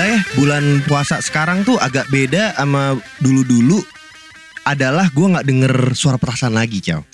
[0.00, 3.84] Alhamdulillah ya bulan puasa sekarang tuh agak beda sama dulu-dulu
[4.64, 7.04] adalah gue nggak denger suara petasan lagi, Cow.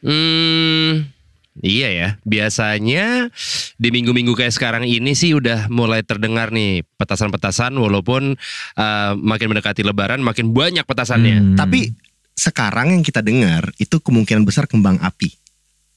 [0.00, 1.12] Hmm,
[1.60, 2.08] iya ya.
[2.24, 3.28] Biasanya
[3.76, 8.32] di minggu-minggu kayak sekarang ini sih udah mulai terdengar nih petasan-petasan walaupun
[8.80, 11.52] uh, makin mendekati lebaran makin banyak petasannya.
[11.52, 11.56] Hmm.
[11.60, 11.92] Tapi
[12.32, 15.36] sekarang yang kita dengar itu kemungkinan besar kembang api.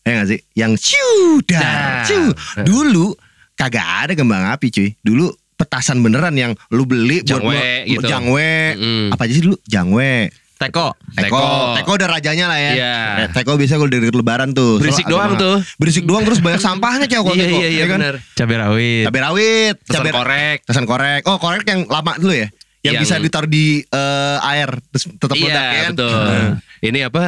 [0.03, 0.39] Ya nggak sih?
[0.51, 2.11] Yang ciu dar, Dar.
[2.11, 2.27] ciu.
[2.59, 3.15] Dulu
[3.55, 4.91] kagak ada kembang api, cuy.
[4.99, 8.05] Dulu petasan beneran yang lu beli buat Jangwe lu- gitu.
[8.05, 8.51] Jangwe.
[8.75, 9.07] Mm.
[9.09, 9.55] Apa aja sih dulu?
[9.63, 10.27] Jangwe.
[10.53, 10.95] Teko.
[11.13, 11.75] Teko.
[11.75, 11.91] Teko.
[11.93, 12.71] Udah rajanya lah ya.
[12.71, 12.95] Iya.
[13.17, 14.77] Eh, Teko biasa kalau dari lebaran tuh.
[14.77, 15.55] Berisik Selalu doang tuh.
[15.75, 17.57] Berisik doang terus banyak sampahnya cewek kalau Iya teko.
[17.57, 17.99] iya iya ya kan?
[17.99, 18.15] benar.
[18.33, 19.03] Cabai rawit.
[19.03, 20.57] Cabai rawit, Pesan cabai korek.
[20.63, 21.21] Pesan korek.
[21.25, 22.47] Oh, korek yang lama dulu ya.
[22.79, 25.91] Yang, Yang- bisa ditaruh di eh, air terus tetap Iya meledak ya kan?
[25.91, 26.15] betul.
[26.21, 26.51] Nah.
[26.79, 27.23] Ini apa?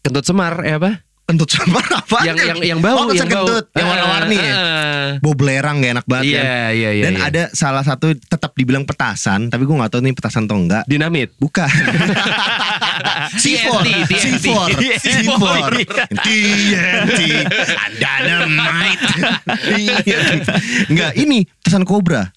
[0.00, 0.90] Kentut semar ya apa?
[1.24, 2.20] Kentut sama apa?
[2.22, 3.48] Yang yang yang bau, oh, yang bau.
[3.48, 4.52] kentut, yang warna-warni ya.
[4.52, 6.48] Ah, Bau belerang gak enak banget Iya kan.
[6.70, 7.02] iya iya.
[7.02, 7.24] Dan iya.
[7.24, 10.84] ada salah satu tetap dibilang petasan, tapi gue gak tahu nih petasan atau enggak.
[10.84, 11.32] dinamit.
[11.34, 11.64] Bukan.
[13.34, 13.72] C4
[14.04, 14.12] TNT.
[14.36, 14.48] C4
[14.94, 15.44] C4
[16.14, 17.20] TNT
[17.94, 19.04] Dynamite
[19.70, 20.16] Iya.
[20.90, 22.30] Enggak ini petasan kobra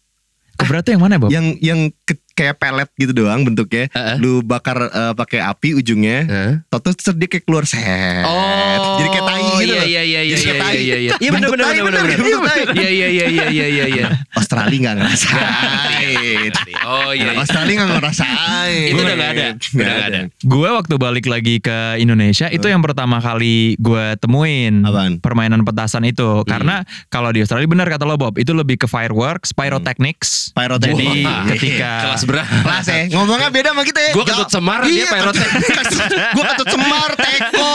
[0.55, 1.29] Kobra tuh yang mana Bob?
[1.29, 4.15] yang yang ke- kayak pelet gitu doang bentuknya Heeh.
[4.21, 6.53] lu bakar eh, pakai api ujungnya Hah?
[6.69, 7.81] Toto terus dia kayak keluar set
[8.21, 10.77] Oh, jadi kayak tai gitu iya iya iya iya Jadi kayak iya tai.
[10.77, 11.11] iya iya.
[11.17, 12.57] Iya benar Bentuk benar tai, benar benar.
[12.77, 14.05] Iya iya iya iya iya iya iya.
[14.31, 16.51] Australia nggak ngerasain
[16.85, 17.31] Oh iya.
[17.35, 19.47] Australia nggak ngerasain Itu udah nggak ada.
[19.57, 20.19] Udah nggak ada.
[20.39, 25.17] Gue waktu balik lagi ke Indonesia itu yang pertama kali gue temuin Apaan?
[25.17, 29.51] permainan petasan itu karena kalau di Australia benar kata lo Bob itu lebih ke fireworks,
[29.51, 30.51] pyrotechnics.
[30.51, 30.97] Pyrotechnics.
[30.97, 31.89] Jadi ketika
[32.27, 32.51] Berapa?
[32.59, 35.95] kelas ya ngomongnya beda sama kita ya Gua kentut semar, dia pyrotechnics.
[36.35, 37.71] gue kentut semar teko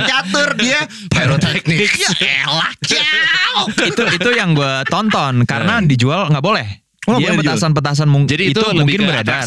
[0.00, 0.80] catur dia
[1.10, 6.68] pyrotechnics ya elah ciao itu itu yang gue tonton karena dijual nggak boleh.
[7.06, 7.54] Oh, Dia dijual?
[7.54, 9.46] petasan-petasan mung- Jadi itu, mungkin beredar.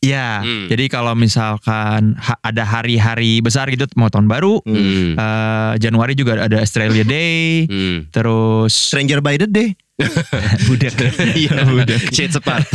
[0.00, 0.40] Iya.
[0.40, 0.72] Hmm.
[0.72, 5.12] Jadi kalau misalkan ha- ada hari-hari besar gitu mau tahun baru, Hmm.
[5.12, 8.08] eh, Januari juga ada Australia Day, Hmm.
[8.08, 9.76] terus stranger by the day
[10.66, 10.94] budak.
[11.34, 11.54] Iya,
[12.14, 12.66] Shades apart.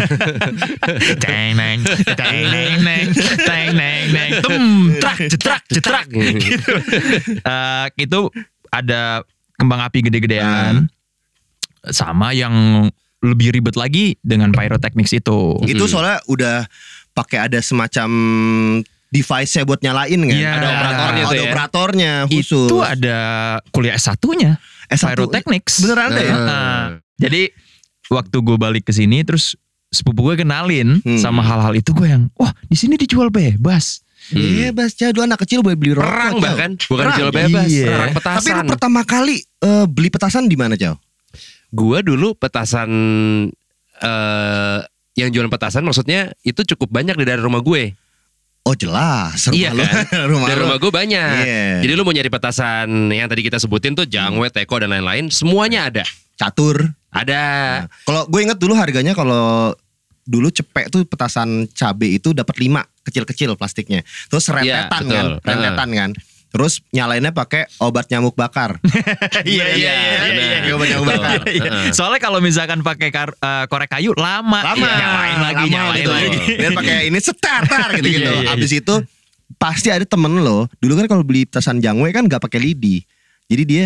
[1.19, 3.06] Teng neng, teng neng neng,
[3.38, 4.63] teng neng neng, tum,
[4.97, 6.06] trak, cetrak, cetrak.
[6.07, 6.72] Gitu.
[7.38, 8.19] Eh, itu
[8.69, 9.24] ada
[9.56, 10.88] kembang api gede-gedean,
[11.85, 12.88] sama yang
[13.19, 15.59] lebih ribet lagi dengan pyrotechnics itu.
[15.66, 15.91] itu Hmm.
[15.91, 16.63] soalnya udah
[17.12, 18.09] pakai ada semacam
[19.09, 20.51] device-nya buat nyalain kan Iya.
[20.53, 21.44] ada operatornya ada ya.
[21.44, 23.18] operatornya khusus Itu ada
[23.69, 24.56] kuliah S1-nya,
[24.88, 25.18] S1.
[25.18, 25.84] pyrotechnics.
[25.84, 26.40] beneran ada ya Ah.
[26.40, 26.84] Nah,
[27.19, 27.52] jadi
[28.07, 29.53] waktu gue balik ke sini terus
[29.88, 31.18] sepupu gue kenalin Hmm.
[31.18, 34.02] sama hal-hal itu gue yang wah di sini dijual bebas.
[34.30, 36.44] bebas jadu anak kecil boleh beli rokok Perang Cow.
[36.44, 37.18] bahkan, bukan Perang.
[37.18, 37.85] jual bebas, Iya.
[37.88, 38.19] perang tapi lu
[38.53, 38.66] petasan.
[38.68, 40.94] pertama kali eh, beli petasan di mana Cow?
[41.69, 42.90] Gua dulu petasan
[43.97, 44.80] eh
[45.16, 47.91] yang jualan petasan maksudnya itu cukup banyak di daerah rumah gue.
[48.62, 49.81] Oh jelas rumah Iya lu.
[49.81, 50.06] kan?
[50.31, 51.31] rumah Dari rumah gue banyak.
[51.41, 51.68] Iya.
[51.81, 55.90] Jadi lu mau nyari petasan yang tadi kita sebutin tuh jangwe, teko dan lain-lain, semuanya
[55.90, 56.06] ada.
[56.36, 57.41] catur Ada.
[57.41, 59.73] Nah, kalau gue inget dulu harganya kalau
[60.23, 64.05] dulu cepek tuh petasan cabe itu dapat lima kecil-kecil plastiknya.
[64.29, 65.13] Terus rentetan betul.
[65.13, 66.11] kan, rentetan kan.
[66.49, 68.81] Terus nyalainnya pakai obat nyamuk bakar.
[69.45, 69.93] Iya iya,
[70.25, 70.61] benar.
[70.73, 71.37] Obat nyamuk bakar.
[71.45, 71.71] Iya.
[71.93, 75.97] Soalnya kalau misalkan pakai kar- eh, korek kayu lama, Lama, Iya, nyalain lagi, lama nyalain
[75.97, 76.09] gitu.
[76.09, 76.37] lagi.
[76.57, 78.29] Dan pakai ini setar tar gitu gitu.
[78.33, 78.95] Iya, iya, Abis itu
[79.57, 80.65] pasti ada temen lo.
[80.77, 83.01] Dulu kan kalau beli petasan jangwe kan nggak pakai lidi.
[83.45, 83.83] Jadi dia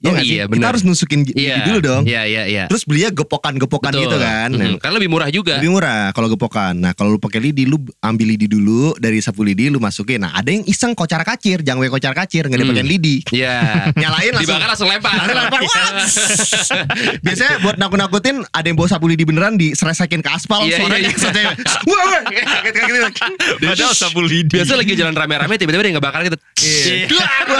[0.00, 0.32] Oh nggak sih?
[0.32, 0.68] iya, Kita benar.
[0.72, 1.60] harus nusukin lidi Iya.
[1.62, 2.02] dulu dong.
[2.04, 2.64] Iya, iya, iya.
[2.66, 4.48] Terus belinya gepokan-gepokan gitu kan.
[4.48, 4.80] Mhm.
[4.80, 5.60] Kan lebih murah juga.
[5.60, 6.72] Lebih murah kalau gepokan.
[6.74, 10.20] Nah kalau lu pakai lidi, lu ambil lidi dulu dari sapu lidi, lu masukin.
[10.20, 12.88] Nah ada yang iseng kocar kacir, jangwe kocar kacir, nggak dipakai Hmm.
[12.88, 13.16] lidi.
[13.28, 13.56] Iya.
[14.00, 14.48] Nyalain langsung.
[14.48, 15.12] Dibakar langsung lempar.
[15.12, 15.60] Langsung lempar.
[17.24, 21.12] Biasanya buat nakut-nakutin ada yang bawa sapu lidi beneran diseresakin ke aspal Iya, suaranya iya,
[21.12, 21.52] iya.
[21.90, 22.22] wah wah
[23.60, 24.48] Padahal sapu lidi.
[24.50, 26.38] Biasa lagi jalan rame-rame tiba-tiba dia ngebakar gitu.
[26.56, 27.04] Iya.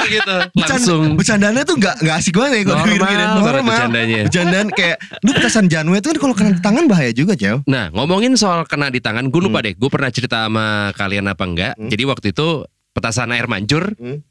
[0.08, 0.36] Gitu.
[0.56, 1.14] Langsung.
[1.14, 3.28] bercandanya tuh gak, gak asik banget ya kalau Normal dipikir-pikirin.
[3.34, 4.20] banget bercandanya.
[4.24, 7.90] Bercandaan kayak Lu petasan Janwe itu kan kalau kena di tangan bahaya juga Cew Nah,
[7.90, 9.72] ngomongin soal kena di tangan, gue lupa deh.
[9.72, 11.74] Gue pernah cerita sama kalian apa enggak.
[11.76, 14.22] Jadi waktu itu petasan air mancur, Hmm.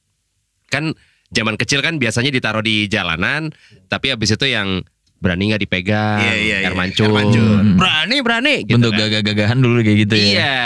[0.68, 0.94] kan
[1.28, 3.50] zaman kecil kan biasanya ditaruh di jalanan,
[3.86, 4.82] tapi habis itu yang
[5.18, 6.78] berani nggak dipegang, Iya, iya, air iya.
[6.78, 7.56] mancur, Air mancur.
[7.76, 9.00] berani berani, gitu Bentuk kan.
[9.02, 10.24] gagah-gagahan dulu kayak gitu ya.
[10.26, 10.58] Iya.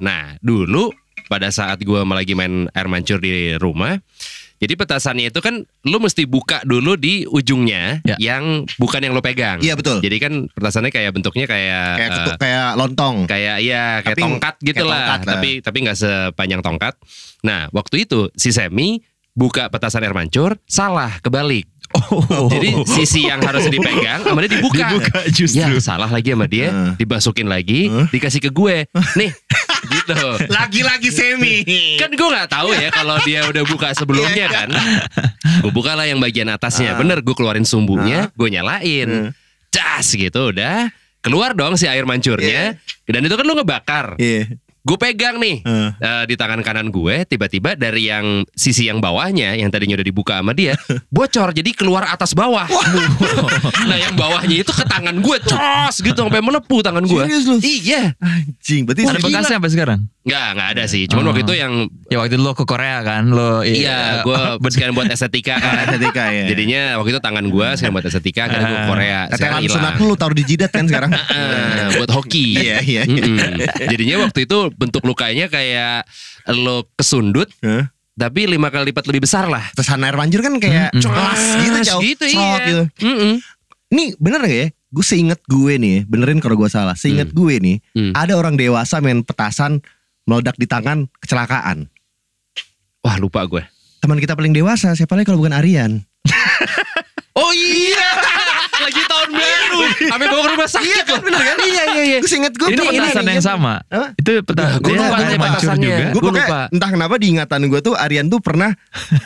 [0.00, 0.92] Nah, dulu
[1.26, 3.96] pada saat gue lagi main air mancur di rumah,
[4.62, 8.14] jadi petasannya itu kan lu mesti buka dulu di ujungnya Ya.
[8.22, 9.58] yang bukan yang lo pegang.
[9.58, 13.98] Iya betul Jadi kan petasannya kayak bentuknya kayak Kayak eh, ketuk, kayak lontong kayak iya
[14.00, 16.94] kayak Tapi tongkat gitu kayak lah, tongkat, tapi tapi nggak sepanjang tongkat.
[17.42, 19.02] Nah, waktu itu si Semi
[19.34, 21.66] buka petasan air mancur salah kebalik.
[21.92, 22.48] Oh.
[22.48, 24.86] Jadi sisi yang harus dipegang sama dia dibuka.
[24.88, 25.60] Dibuka justru.
[25.60, 26.92] Ya salah lagi sama dia, Heeh.
[26.96, 28.06] dibasukin lagi, Heeh.
[28.08, 28.88] dikasih ke gue.
[29.20, 29.28] Nih,
[30.04, 30.28] gitu.
[30.50, 31.62] Lagi-lagi semi.
[31.98, 34.68] Kan gue nggak tahu ya kalau dia udah buka sebelumnya Iya, kan.
[35.62, 36.94] Gue buka lah yang bagian atasnya.
[36.94, 36.98] Ah.
[36.98, 39.30] Bener, gue keluarin sumbunya, gue nyalain.
[39.72, 40.90] Cas gitu udah.
[41.22, 42.74] Keluar dong si air mancurnya.
[43.06, 44.18] Dan itu kan lu ngebakar.
[44.18, 44.58] Iya.
[44.82, 45.90] Gue pegang nih Heeh.
[45.94, 50.34] eh, di tangan kanan gue, tiba-tiba dari yang sisi yang bawahnya, yang tadinya udah dibuka
[50.36, 50.74] sama dia,
[51.14, 51.50] bocor.
[51.52, 52.66] Jadi keluar atas bawah.
[53.88, 57.22] nah yang bawahnya itu ke tangan gue, cos gitu sampai melepuh tangan gue.
[57.60, 58.18] Iya.
[58.18, 60.00] Anjing, berarti Ada bekasnya sampai sekarang?
[60.22, 61.02] Nggak, nggak ada sih.
[61.06, 61.28] Cuman Oh.
[61.30, 61.72] waktu itu yang
[62.06, 64.38] Ya waktu itu lo ke Korea kan, lo Iya, gue
[64.68, 65.86] sekian buat estetika kan.
[65.88, 66.44] estetika ya.
[66.46, 69.20] Jadinya waktu itu tangan gue sekian buat estetika karena gue ke Korea.
[69.28, 69.76] Sekarang Tetelan hilang.
[69.78, 71.10] sunat lu taruh di jidat kan sekarang.
[71.10, 72.58] Ah, buat hoki.
[72.58, 73.02] Iya, iya.
[73.84, 76.04] Jadinya waktu itu bentuk lukanya kayak
[76.50, 77.90] lo kesundut, Hah?
[78.12, 79.62] tapi lima kali lipat lebih besar lah.
[79.72, 81.00] Tetesan air mancur kan kayak Mm-mm.
[81.00, 82.00] celas gitu, Cau.
[82.00, 82.52] gitu iya.
[82.60, 82.80] gitu.
[83.02, 83.34] Mm-mm.
[83.92, 84.68] Nih bener gak ya?
[84.92, 86.92] Gue seinget gue nih, benerin kalau gue salah.
[86.92, 88.12] Seinget gue nih, Hmm.
[88.12, 89.80] ada orang dewasa main petasan
[90.22, 91.88] meledak di tangan kecelakaan.
[93.00, 93.64] Wah lupa gue.
[93.98, 96.04] Teman kita paling dewasa, siapa lagi kalau bukan Aryan?
[97.32, 98.01] Oh iya.
[100.02, 101.56] Sampai bawa ke rumah sakit Iya kan, bener kan?
[101.58, 102.18] Iya iya iya.
[102.18, 102.68] Gue seinget gue.
[102.68, 103.74] Itu Ini- ini- petasan ini- yang sama.
[103.86, 104.08] Hah?
[104.14, 105.16] Itu petasan dia lupa
[105.50, 105.88] petasannya.
[105.88, 106.04] juga.
[106.12, 106.58] Gue lupa.
[106.68, 108.70] entah kenapa di ingatan gue tuh Aryan tuh pernah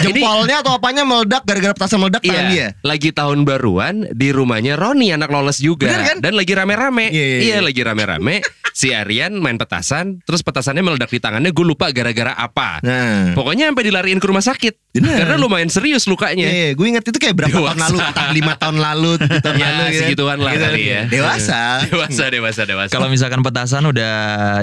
[0.00, 2.54] jempolnya atau apanya meledak gara-gara petasan meledak tangan dia.
[2.54, 6.16] Iya, lagi tahun baruan di rumahnya Roni anak lolos juga Bener kan?
[6.20, 7.06] dan lagi rame-rame.
[7.08, 7.58] Iya, iya, iya.
[7.60, 8.40] lagi rame-rame.
[8.74, 11.54] si Aryan main petasan, terus petasannya meledak di tangannya.
[11.54, 12.82] Gue lupa gara-gara apa.
[12.82, 14.74] Nah, Pokoknya sampai dilariin ke rumah sakit.
[14.90, 15.14] Bener.
[15.16, 16.42] Karena lumayan serius lukanya.
[16.44, 19.84] Iya, gue inget itu kayak berapa tahun lalu, entah lima tahun lalu, tahun Ya, lalu,
[19.84, 20.03] gitu kan.
[20.06, 20.64] Segituan lah Gitu.
[20.64, 21.00] kali ya.
[21.06, 21.60] Dewasa.
[21.86, 22.90] Dewasa, dewasa, dewasa.
[22.90, 24.14] Kalau misalkan petasan udah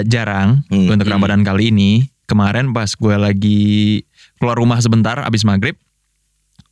[0.04, 0.88] jarang Hmm.
[0.88, 1.90] untuk Ramadan kali ini,
[2.24, 3.62] kemarin pas gue lagi
[4.36, 5.76] keluar rumah sebentar abis maghrib,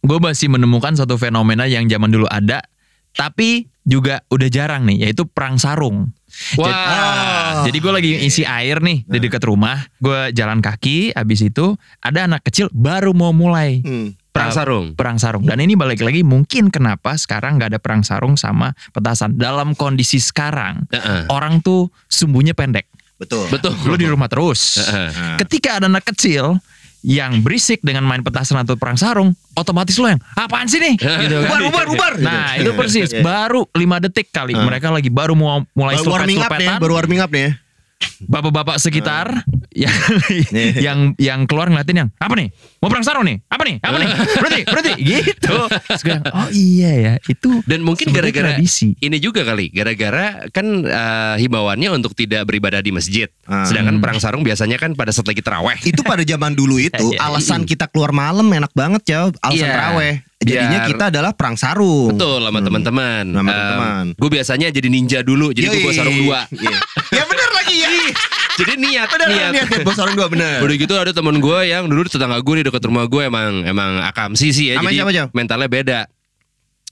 [0.01, 2.65] gue masih menemukan satu fenomena yang zaman dulu ada,
[3.13, 6.15] tapi juga udah jarang nih, yaitu perang sarung.
[6.55, 6.71] Wah.
[6.71, 7.53] Ah.
[7.67, 12.25] Jadi gue lagi isi air nih di dekat rumah, gue jalan kaki, abis itu ada
[12.25, 14.15] anak kecil baru mau mulai Hmm.
[14.31, 14.87] Perang Uh, sarung.
[14.95, 15.43] perang sarung.
[15.43, 19.35] Dan ini balik lagi mungkin kenapa sekarang nggak ada perang sarung sama petasan.
[19.35, 21.27] Dalam kondisi sekarang, Heeh.
[21.27, 22.87] orang tuh sumbunya pendek.
[23.17, 23.47] Betul.
[23.49, 23.75] Betul.
[23.85, 24.81] Lu di rumah terus.
[24.81, 25.37] Heeh.
[25.39, 26.57] Ketika ada anak kecil
[27.01, 30.95] yang berisik dengan main petasan atau perang sarung, otomatis lo yang apaan sih nih?
[30.97, 31.49] Gitu kan.
[31.49, 32.13] Bubar, bubar, bubar.
[32.17, 32.63] Nah Gitu.
[32.63, 33.09] itu persis.
[33.11, 33.21] Iya.
[33.21, 34.63] Baru 5 detik kali Ah.
[34.63, 37.57] mereka lagi baru mau mulai Baru warming up nih, baru warming up nih.
[38.21, 39.33] Bapak-bapak sekitar
[39.73, 39.93] yang
[40.51, 40.73] Nih.
[40.87, 42.49] yang yang keluar ngeliatin yang apa nih?
[42.79, 43.39] Mau perang sarung nih?
[43.47, 43.77] Apa nih?
[43.81, 44.09] Apa nih?
[44.37, 44.93] Berhenti, berhenti.
[44.99, 45.57] Gitu.
[45.71, 48.93] Terus gue yang, oh iya ya, itu Dan mungkin gara-gara tradisi.
[48.99, 53.31] ini juga kali, gara-gara kan eh, himbauannya untuk tidak beribadah di masjid.
[53.47, 53.65] Ah.
[53.65, 55.79] Sedangkan perang sarung biasanya kan pada saat lagi teraweh.
[55.81, 57.25] Itu pada zaman dulu itu Iya.
[57.25, 59.73] alasan kita keluar malam enak banget ya, alasan Iya.
[59.73, 60.15] teraweh.
[60.41, 62.17] Jadinya Biar- kita adalah perang sarung.
[62.17, 63.25] Betul sama teman-teman.
[63.29, 64.05] Sama teman-teman.
[64.17, 66.39] Gue biasanya jadi ninja dulu, jadi gue bawa sarung dua.
[66.49, 66.77] Iya.
[67.13, 67.89] ya bener lagi ya.
[68.57, 69.51] jadi niat, Bener niat.
[69.53, 70.65] niat, niat bawa sarung dua bener.
[70.65, 74.01] Udah gitu ada temen gue yang dulu tetangga gue di dekat rumah gue emang emang
[74.03, 75.27] akamsi sih ya, Namanya jadi siapa, Jam?
[75.31, 76.01] mentalnya beda.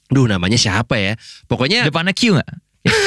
[0.09, 1.17] Duh namanya siapa ya?
[1.45, 2.51] Pokoknya Depannya Q nggak?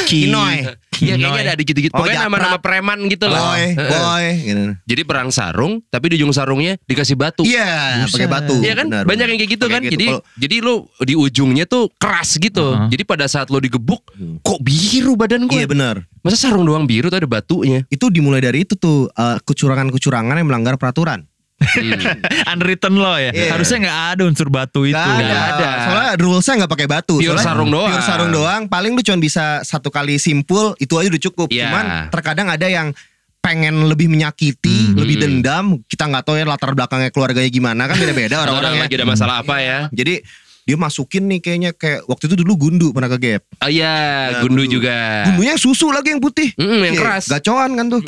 [0.06, 0.58] Kinoy.
[1.04, 1.32] Ya Kinoy.
[1.32, 1.94] kayaknya ada gitu-gitu.
[1.94, 3.42] Oh, Pokoknya nama-nama preman gitu lah.
[3.52, 4.64] Boy, boy, gitu.
[4.86, 7.42] Jadi perang sarung, tapi di ujung sarungnya dikasih batu.
[7.42, 8.56] Iya, pakai batu.
[8.58, 9.28] Iya kan Benar, banyak benar.
[9.28, 9.82] yang kayak gitu kan.
[9.82, 12.66] Jadi Kalau- jadi lu di ujungnya tuh keras gitu.
[12.72, 12.88] Uh-huh.
[12.88, 14.38] Jadi pada saat lu digebuk, Hmm.
[14.40, 15.58] kok biru badan gue?
[15.58, 15.96] Iya benar.
[16.22, 17.82] Masa sarung doang biru tuh ada batunya?
[17.88, 21.26] Itu dimulai dari itu tuh eh, kecurangan-kecurangan yang melanggar peraturan.
[21.62, 22.50] Hmm.
[22.58, 23.30] Unwritten law ya.
[23.30, 23.54] Iya.
[23.54, 24.98] Harusnya nggak ada unsur batu itu.
[24.98, 25.38] Gak ada.
[25.54, 25.70] Ada.
[25.86, 27.16] Soalnya rulesnya nggak pakai batu.
[27.18, 27.92] Pure Soalnya sarung doang.
[27.92, 28.62] Pure sarung doang.
[28.66, 31.48] Paling lu cuma bisa satu kali simpul itu aja udah cukup.
[31.48, 31.70] Iya.
[31.70, 32.90] Cuman terkadang ada yang
[33.38, 34.98] pengen lebih menyakiti, Hmm.
[34.98, 35.66] lebih dendam.
[35.84, 38.84] Kita nggak tahu ya latar belakangnya keluarganya gimana kan beda-beda orang-orang Orang ya.
[38.86, 39.80] lagi ada masalah apa ya?
[39.90, 40.22] Jadi
[40.62, 43.42] dia masukin nih kayaknya kayak waktu itu dulu gundu pernah ke gap.
[43.58, 44.78] Oh iya, Ya, gundu gundu.
[44.78, 45.26] juga.
[45.26, 46.54] Gundunya susu lagi yang putih.
[46.54, 47.24] Mm, yang Iya, keras.
[47.28, 48.02] Gacoan kan tuh.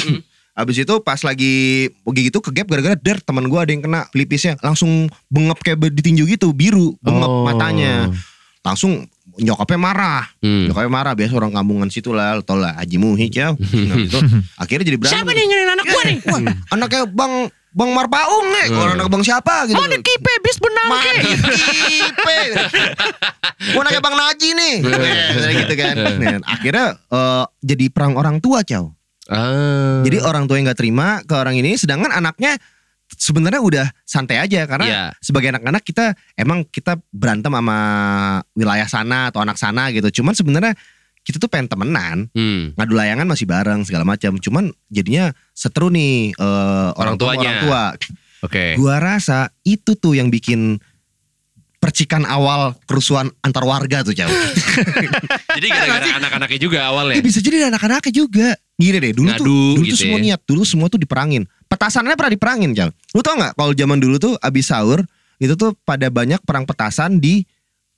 [0.54, 1.54] Abis itu pas lagi
[2.06, 4.54] pergi gitu ke gap gara-gara der teman gue ada yang kena pelipisnya.
[4.60, 7.42] Langsung bengep kayak ditinju gitu biru bengep Oh.
[7.44, 8.14] matanya.
[8.62, 10.24] Langsung nyokapnya marah.
[10.40, 10.70] Hmm.
[10.70, 13.50] nyokapnya marah biasa orang kampungan situ lah tau lah Haji Muhik ya.
[13.50, 14.20] Nah, itu
[14.62, 16.18] akhirnya jadi berantem Siapa nih nyariin anak gua nih?
[16.22, 17.34] Wah, anaknya bang
[17.74, 18.68] bang Marpaung nih.
[18.70, 18.94] Hmm.
[18.94, 19.74] anak bang siapa gitu.
[19.74, 21.34] Mana kipe bis benang Mana ke?
[21.90, 22.40] kipe?
[23.74, 24.76] Gua anaknya bang Naji nih.
[25.34, 25.96] Kayak gitu kan.
[25.98, 28.94] Nah, akhirnya eh, jadi perang orang tua cow
[29.26, 30.04] Ah.
[30.04, 32.60] jadi orang tua yang nggak terima ke orang ini, sedangkan anaknya
[33.14, 35.04] sebenarnya udah santai aja karena Iya.
[35.22, 37.78] sebagai anak-anak kita emang kita berantem sama
[38.52, 40.10] wilayah sana atau anak sana gitu.
[40.22, 40.74] Cuman sebenarnya
[41.24, 42.74] kita tuh pengen temenan, Hmm.
[42.76, 44.36] ngadu layangan masih bareng segala macam.
[44.36, 47.40] Cuman jadinya seteru nih eh, orang tua tuanya.
[47.40, 47.84] orang tua.
[48.44, 48.76] Oke.
[48.76, 50.82] Gua rasa itu tuh yang bikin
[51.80, 54.32] percikan awal kerusuhan antar warga tuh jauh.
[55.60, 57.20] Jadi gara-gara anak-anaknya juga awalnya.
[57.20, 58.56] Eh bisa jadi anak-anaknya juga.
[58.74, 60.24] Gini deh, dulu tuh Ngadu dulu gitu tuh semua ya.
[60.26, 61.44] niat, dulu semua tuh diperangin.
[61.66, 62.90] Petasannya pernah diperangin, Jal.
[63.12, 65.06] Lu tau nggak kalau zaman dulu tuh abis sahur
[65.38, 67.46] itu tuh pada banyak perang petasan di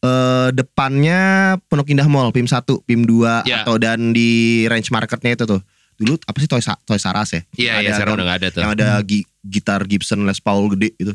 [0.01, 1.19] eh, depannya
[1.63, 3.63] Pondok Indah Mall, PIM 1, PIM 2 Ya.
[3.63, 4.29] atau dan di
[4.65, 5.61] range marketnya itu tuh.
[5.95, 7.41] Dulu apa sih Toys, Toys R Us ya?
[7.55, 8.61] Iya, iya Ada sekarang kan- udah gak ada tuh.
[8.61, 11.13] Yang ada gi- gitar Gibson Les Paul gede itu.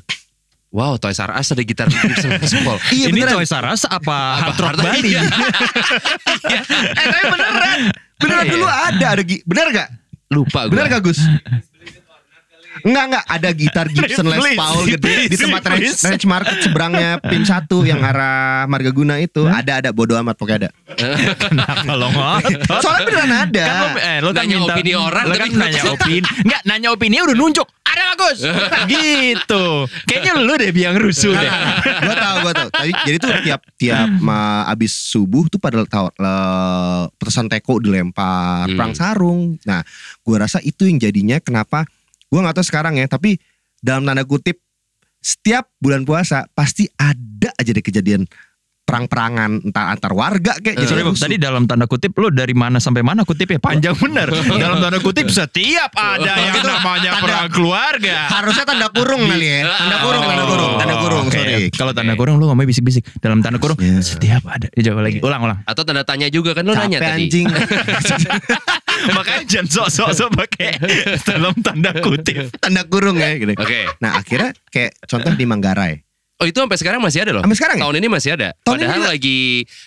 [0.70, 2.78] Wow, Toys R Us ada gitar Gibson Les Paul.
[2.88, 3.34] Iya Ini beneran.
[3.36, 5.10] Toys R Us apa Hard Rock Hard- Bali?
[5.10, 5.22] Iya.
[6.94, 7.80] eh tapi beneran.
[8.16, 8.52] Beneran Iya.
[8.54, 9.88] dulu ada ada bener gak?
[10.30, 10.72] Lupa gue.
[10.72, 11.18] Bener gak Gus?
[12.80, 17.10] Enggak enggak ada gitar Gibson Les Paul gede di please, tempat range, range market seberangnya
[17.18, 20.70] PIM 1 yang arah Margaguna itu ada ada bodo amat pokoknya ada.
[21.34, 22.80] Kenapa lo ngotot?
[22.80, 23.64] Soalnya beneran ada.
[23.66, 26.28] Kan lo, eh, lo kan Nanya minta, opini orang, lo tapi kan nanya opini.
[26.46, 27.68] Enggak, nanya opini udah nunjuk.
[27.90, 28.38] Ada bagus.
[28.94, 29.64] gitu.
[30.06, 31.50] Kayaknya lu deh yang rusuh deh.
[31.82, 32.68] gue tau gue tau.
[32.70, 36.06] Tapi jadi tuh tiap tiap ma, abis subuh tuh pada tahu
[37.18, 38.76] petasan teko dilempar Hmm.
[38.78, 39.40] perang sarung.
[39.66, 39.82] Nah,
[40.22, 41.82] gue rasa itu yang jadinya kenapa
[42.30, 43.10] gue nggak tahu sekarang ya.
[43.10, 43.36] Tapi
[43.82, 44.62] dalam tanda kutip
[45.20, 48.24] setiap bulan puasa pasti ada aja deh kejadian
[48.90, 53.00] perang-perangan entah antar warga kayak Sorry Bob, tadi dalam tanda kutip lu dari mana sampai
[53.00, 54.26] mana kutipnya panjang bener.
[54.62, 58.16] dalam tanda kutip setiap ada yang Itu namanya tanda- perang keluarga.
[58.28, 59.70] harusnya tanda kurung kali ya.
[59.70, 61.24] Tanda kurung, tanda kurung, tanda kurung.
[61.24, 61.70] Oke, Sorry.
[61.70, 63.06] Kalau tanda kurung lu ngomongnya bisik-bisik.
[63.16, 64.02] Dalam tanda kurung Harusnya.
[64.02, 64.66] setiap ada.
[64.72, 65.22] Ya, Coba lagi.
[65.22, 65.58] Ulang, ulang.
[65.62, 67.22] Atau tanda tanya juga kan lo nanya Capek tadi.
[67.24, 67.46] anjing.
[69.16, 70.70] Makanya jangan sok-sok pakai
[71.24, 72.50] dalam tanda kutip.
[72.58, 73.54] tanda kurung ya gitu.
[73.54, 73.86] Oke.
[73.98, 75.94] Nah akhirnya kayak contoh di Manggarai.
[76.40, 77.42] Oh itu sampai sekarang masih ada loh.
[77.44, 77.82] Sampai sekarang ya?
[77.84, 78.48] Tahun ini masih ada.
[78.64, 79.12] Tahun ini Padahal juga?
[79.12, 79.40] lagi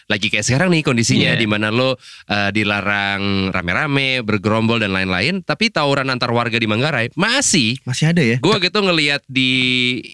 [0.05, 1.41] lagi kayak sekarang nih kondisinya Iya.
[1.41, 1.97] di mana lo
[2.29, 7.81] eh, dilarang rame-rame, bergerombol dan lain-lain, tapi tawuran antar warga di Manggarai masih.
[7.81, 8.37] Masih ada ya?
[8.37, 9.49] Gue gitu ngelihat di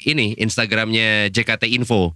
[0.05, 2.15] ini Instagramnya JKT Info.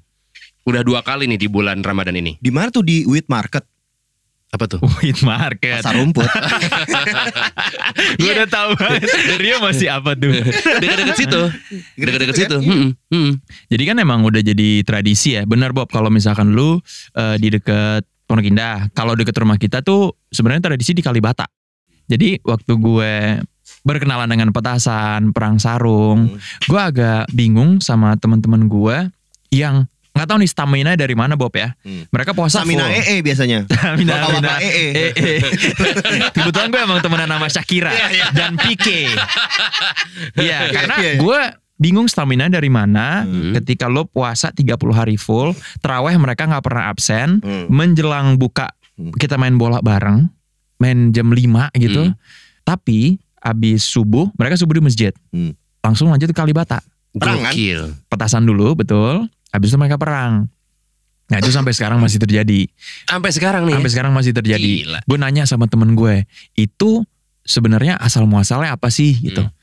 [0.63, 2.39] Udah dua kali nih di bulan Ramadan ini.
[2.39, 3.67] Di mana tuh di Wheat Market
[4.53, 4.77] Apa tuh?
[5.01, 5.81] Wheat market.
[5.81, 6.29] pasar rumput.
[8.21, 9.01] Gue udah tahu banget.
[9.41, 10.29] Rio masih apa tuh?
[10.77, 11.41] Dekat-dekat situ.
[11.99, 12.57] Dekat-dekat situ.
[12.57, 12.69] kan?
[12.69, 13.31] Mm-mm, mm.
[13.67, 15.43] Jadi kan emang udah jadi tradisi ya.
[15.43, 16.77] Benar Bob kalau misalkan lu
[17.13, 21.43] eh, di deket Pondok Indah, kalau deket rumah kita tuh sebenarnya tradisi di Kalibata.
[22.05, 23.13] Jadi waktu gue
[23.81, 26.39] berkenalan dengan petasan, perang sarung, Hmm.
[26.63, 28.97] gue agak bingung sama teman-teman gue
[29.51, 31.73] yang nggak tahu nih stamina dari mana Bob ya.
[31.81, 32.05] Hmm.
[32.07, 33.01] Mereka puasa Stamina full.
[33.01, 33.65] EE biasanya.
[33.69, 34.53] Stamina, Bapak-bapak stamina.
[34.61, 34.85] EE.
[34.93, 35.39] Eh, eh.
[36.29, 37.93] Kebetulan gue emang temenan sama Shakira
[38.31, 39.09] dan Pique.
[40.37, 41.19] Iya, karena Iya, iya.
[41.19, 41.39] gue
[41.75, 43.57] bingung stamina dari mana Hmm.
[43.57, 45.51] ketika lo puasa 30 hari full,
[45.81, 47.65] teraweh mereka nggak pernah absen, Hmm.
[47.73, 49.09] menjelang buka Hmm.
[49.17, 50.29] kita main bola bareng,
[50.77, 52.13] main jam 5 gitu.
[52.13, 52.15] Hmm.
[52.61, 55.11] Tapi abis subuh, mereka subuh di masjid.
[55.33, 55.57] Hmm.
[55.81, 56.79] Langsung lanjut ke Kalibata.
[57.13, 57.53] Perang, kan?
[58.07, 59.25] Petasan dulu, betul.
[59.53, 60.49] Habis itu mereka perang.
[61.29, 62.67] Nah itu sampai sekarang masih terjadi.
[63.07, 63.77] Sampai sekarang nih.
[63.79, 64.73] Sampai sekarang masih terjadi.
[64.83, 64.99] Gila.
[65.05, 66.25] Gue nanya sama temen gue,
[66.57, 67.05] itu
[67.45, 69.45] sebenarnya asal muasalnya apa sih gitu?
[69.45, 69.53] Hmm.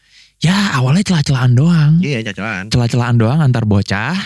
[0.40, 2.72] Ya awalnya celah-celahan doang, Iya cacalan.
[2.72, 4.16] celah-celahan doang antar bocah.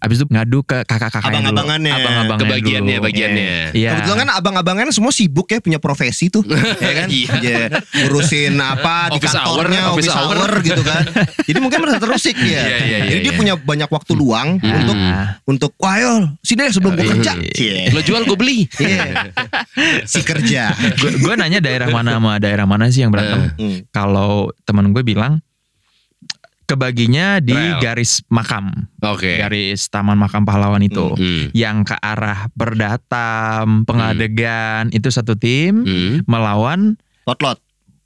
[0.00, 1.60] Abis itu ngadu ke kakak-kakaknya dulu.
[1.60, 1.92] Abang-abangannya.
[1.92, 3.06] Abang-abangannya Kebagiannya, dulu.
[3.06, 3.48] bagiannya.
[3.76, 3.90] Iya.
[3.92, 6.40] Kebetulan kan abang-abangannya semua sibuk ya punya profesi tuh,
[6.84, 7.06] ya kan?
[7.12, 7.32] Iya.
[7.40, 7.60] Ya,
[8.00, 10.36] ngurusin apa di Office kantornya, hour, office, office hour.
[10.40, 10.52] hour.
[10.60, 11.02] gitu kan.
[11.44, 12.48] Jadi mungkin merasa terusik dia.
[12.48, 13.38] Iya, iya, iya, Jadi dia iya.
[13.38, 14.72] punya banyak waktu luang Hmm.
[14.80, 14.96] untuk
[15.46, 17.32] untuk wah ayo sini deh sebelum gue kerja.
[17.52, 17.92] Cie.
[17.92, 18.64] Lo jual gue beli.
[18.76, 19.28] Iya.
[20.04, 20.72] si kerja.
[20.96, 23.52] Gue nanya daerah mana sama daerah mana sih yang berantem.
[23.54, 23.78] Hmm.
[23.90, 25.44] Kalau teman gue bilang
[26.70, 27.82] kebaginya di Rel.
[27.82, 29.34] garis makam, Oke.
[29.36, 31.10] garis Taman Makam Pahlawan itu.
[31.10, 31.50] Hmm.
[31.50, 36.22] Yang ke arah Berdatam, Pengadegan itu satu tim Hmm.
[36.24, 37.58] melawan Potlot.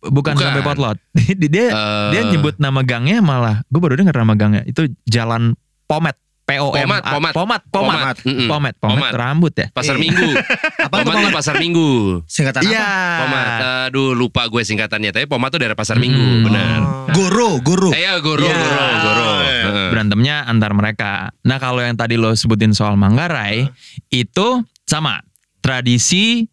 [0.02, 0.36] bukan, Bukan.
[0.38, 0.96] sampai potlot.
[1.44, 5.52] dia Eh, dia nyebut nama gangnya malah gue baru dengar nama gangnya itu Jalan
[5.84, 6.16] Pomet.
[6.44, 7.32] P O M Pomat, pomat.
[7.32, 8.16] pomat, pomat, Pomat.
[8.20, 9.12] Pomet, Pomat.
[9.16, 9.72] rambut ya.
[9.72, 10.02] Pasar Iya.
[10.04, 10.28] Minggu.
[10.84, 11.32] Apa tuh Pomat pomat?
[11.32, 11.88] pasar Minggu.
[12.28, 12.84] Singkatan Iya.
[12.84, 13.16] apa?
[13.18, 13.48] Pomat.
[13.88, 15.10] Aduh lupa gue singkatannya.
[15.10, 16.20] Tapi Pomat tuh daerah pasar Minggu.
[16.20, 16.44] Hmm.
[16.44, 16.80] Benar.
[17.10, 17.88] Goro, goro.
[17.90, 18.52] Eh ya goro, Iya.
[18.54, 19.28] goro, goro.
[19.64, 19.88] Heeh.
[19.88, 21.32] berantemnya antar mereka.
[21.40, 23.64] Nah kalau yang tadi lo sebutin soal Manggarai
[24.10, 24.48] itu
[24.84, 25.24] sama
[25.64, 26.44] tradisi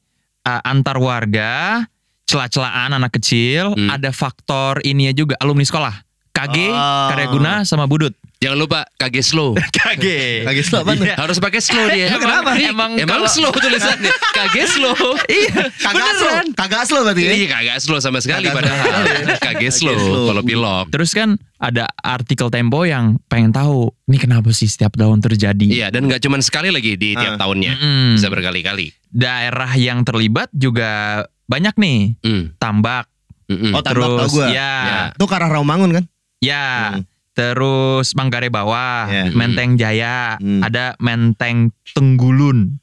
[0.42, 1.84] uh, antar warga,
[2.24, 3.92] celah-celahan anak kecil, Hmm.
[3.92, 5.92] ada faktor ininya juga alumni sekolah.
[6.32, 7.08] KG, Oh.
[7.12, 8.16] Karya Guna sama Budut.
[8.42, 9.54] Jangan lupa KG slow.
[9.78, 10.06] KG.
[10.42, 10.98] Lagi slow apa?
[10.98, 11.14] Iya.
[11.14, 12.10] Harus pakai slow dia.
[12.10, 12.50] Emang kenapa?
[12.58, 14.10] Emang Emang kalau- slow tulisannya.
[14.38, 14.98] KG slow.
[15.24, 16.34] Iya, Kagak slow.
[16.52, 17.32] Kagak slow berarti ya.
[17.32, 18.92] Iya kagak slow sama sekali Kagak padahal.
[19.38, 20.26] KG slow slow.
[20.28, 20.86] kalau pilok.
[20.90, 25.68] Terus kan ada artikel Tempo yang pengen tahu ini kenapa sih setiap tahun terjadi.
[25.68, 27.40] Iya dan nggak cuma sekali lagi di tiap Ah.
[27.40, 27.72] tahunnya.
[27.72, 28.18] Mm-mm.
[28.18, 28.90] Bisa berkali-kali.
[29.08, 32.00] Daerah yang terlibat juga banyak nih.
[32.20, 32.44] Hmm.
[32.58, 33.06] Tambak.
[33.46, 33.70] Mm-mm.
[33.70, 34.48] Oh, Tambak terus tau gua.
[34.50, 35.00] ya, Ya.
[35.14, 36.04] Itu ke arah Rawamangun kan?
[36.42, 36.98] ya.
[36.98, 37.06] Hmm.
[37.32, 39.24] Terus Manggarai Bawah, Ya.
[39.30, 40.62] Menteng Jaya, Hmm.
[40.62, 42.78] ada Menteng Tenggulun,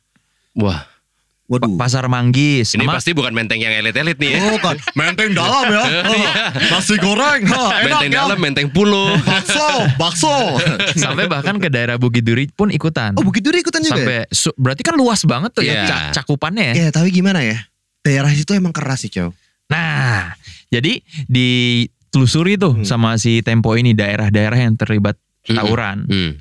[0.55, 0.89] Wah,
[1.47, 1.65] Waduh.
[1.71, 4.39] Pa- Pasar Manggis, ini sama pasti bukan menteng yang elit-elit nih ya.
[4.45, 5.81] Oh kan, menteng dalam ya.
[6.11, 6.33] Iya.
[6.67, 8.19] Nasi goreng, ha, enak menteng ya.
[8.19, 9.17] dalam, menteng pulau.
[9.19, 10.61] Bakso, bakso.
[11.01, 13.15] sampai bahkan ke daerah Bukit Duri pun ikutan.
[13.15, 13.97] Oh Bukit Duri ikutan juga.
[13.97, 13.99] ya?
[13.99, 15.85] sampai su- berarti kan luas banget tuh ya Iya.
[15.87, 16.75] ca- cakupannya ya.
[16.75, 17.57] Ya, tapi gimana ya?
[17.99, 19.33] Daerah situ emang keras sih, Cow.
[19.69, 20.37] Nah,
[20.69, 21.01] jadi
[22.09, 22.85] ditelusuri tuh Hmm.
[22.85, 26.09] sama si Tempo ini daerah-daerah yang terlibat tawuran.
[26.09, 26.33] Hmm.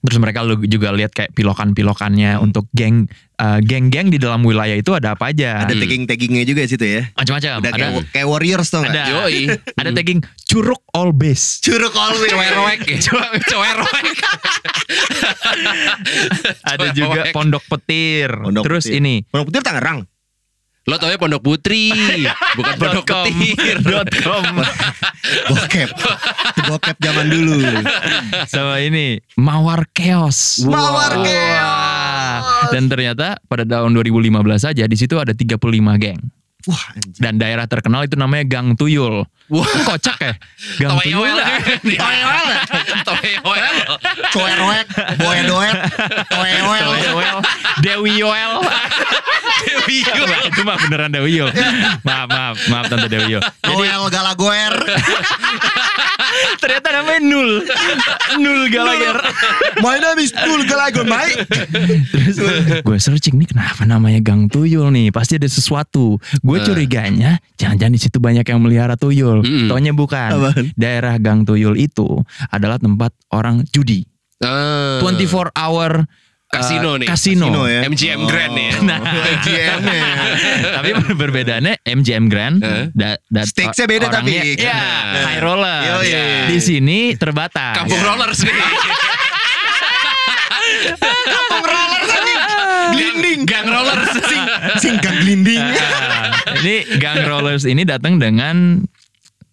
[0.00, 2.44] Terus mereka juga lihat kayak pilokan-pilokannya Hmm.
[2.44, 3.04] untuk geng
[3.36, 5.60] uh, geng-geng di dalam wilayah itu ada apa aja.
[5.60, 5.80] Ada Hmm.
[5.80, 7.08] tagging-taggingnya juga situ ya.
[7.12, 7.50] macam-macam.
[7.58, 9.02] Ada kayak, kayak warriors tuh ada?
[9.08, 9.48] Yoi.
[9.76, 11.60] ada tagging curug all base.
[11.60, 12.32] Curug always.
[12.32, 12.98] Cowerwek ya.
[13.44, 14.04] Cowerwek.
[16.64, 18.28] Ada juga pondok petir.
[18.32, 19.00] Pondok Terus Petir.
[19.00, 19.98] ini Pondok Petir Tangerang.
[20.90, 21.94] Lo tau ya Pondok Putri,
[22.58, 23.06] bukan Pondok.
[23.06, 23.78] Petir.
[24.26, 24.42] .com.
[25.54, 25.90] Bokep.
[26.66, 27.62] Bokep zaman dulu.
[28.50, 30.66] sama ini Mawar Chaos.
[30.66, 31.22] Mawar Wah.
[31.22, 32.74] Chaos.
[32.74, 35.62] Dan ternyata pada tahun 2015 saja di situ ada 35
[36.02, 36.18] geng.
[36.68, 37.20] Wah anjir.
[37.20, 39.24] Dan daerah terkenal itu namanya Gang Tuyul.
[39.48, 39.66] Wah.
[39.88, 40.34] Kocak ya?
[40.76, 41.24] Gang Tuyul.
[42.00, 42.48] Toewel.
[43.08, 43.38] Toewel.
[43.40, 43.90] Toewel.
[44.30, 44.86] Coerwek,
[45.18, 45.76] boedoet,
[46.30, 46.90] toewel.
[47.02, 47.38] Toewel.
[47.82, 48.52] Dewi Yoel.
[49.66, 51.52] Dewi Wah, itu mah beneran Dewi Yoel.
[52.06, 53.42] Maaf, maaf, maaf Tante Dewi Yoel.
[53.42, 54.74] Jadi Galagoer.
[56.58, 57.50] Ternyata namanya Nul.
[58.36, 59.16] Nul Gallagher.
[59.80, 61.44] My name is Nul Galagoer, mate.
[62.10, 62.36] Terus
[62.80, 65.10] gue searching nih kenapa namanya Gang Tuyul nih?
[65.10, 66.16] Pasti ada sesuatu.
[66.40, 66.64] Gue Eh.
[66.64, 69.40] curiganya jangan-jangan di situ banyak yang melihara tuyul.
[69.40, 69.68] Mm-mm.
[69.68, 70.30] Taunya bukan.
[70.30, 70.64] Apaan?
[70.74, 74.04] Daerah Gang Tuyul itu adalah tempat orang judi.
[74.40, 74.96] Ah.
[75.04, 76.08] 24 hour
[76.50, 77.08] Kasino eh, nih.
[77.08, 77.46] Kasino.
[77.46, 77.80] Kasino ya.
[77.86, 78.78] MGM Grand nih ya.
[78.90, 78.98] Nah.
[79.38, 80.02] MGM -nya.
[80.76, 82.84] tapi perbedaannya MGM Grand Eh?
[82.90, 84.58] da, da- Stakes-nya beda orangnya- tapi.
[84.58, 85.22] ya Nah.
[85.26, 86.10] high roller Yoi.
[86.48, 88.50] di sini terbatas Kampung Rollers nih.
[91.26, 92.32] Kampung roller tadi.
[92.90, 93.40] Glinding.
[93.46, 94.10] Gang Rollers.
[94.20, 94.42] Sing,
[94.78, 95.62] sing gang glinding.
[96.60, 98.84] Ini gang rollers ini datang dengan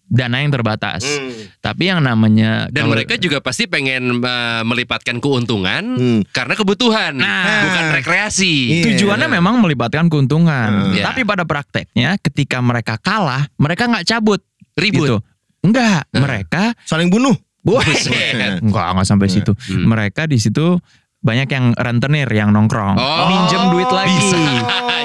[0.08, 1.52] dana yang terbatas Hmm.
[1.60, 6.20] tapi yang namanya Dan kalau- mereka juga pasti pengen uh, melipatkan keuntungan Hmm.
[6.26, 7.62] karena kebutuhan, Nah.
[7.62, 8.54] bukan rekreasi.
[8.74, 8.84] Iya.
[8.92, 10.92] tujuannya memang melibatkan keuntungan Hmm.
[10.92, 11.04] Iya.
[11.06, 14.40] tapi pada prakteknya ketika mereka kalah mereka nggak cabut
[14.74, 14.96] Ribut.
[14.98, 15.16] gitu
[15.60, 16.24] enggak Hmm.
[16.24, 17.36] mereka Saling bunuh.
[17.60, 18.64] Buset.
[18.64, 19.52] Enggak, enggak sampai situ.
[19.52, 19.84] Hmm.
[19.86, 20.80] Mereka di situ
[21.18, 24.14] banyak yang rentenir, yang nongkrong, Oh, minjem duit lagi.
[24.14, 24.38] bisa.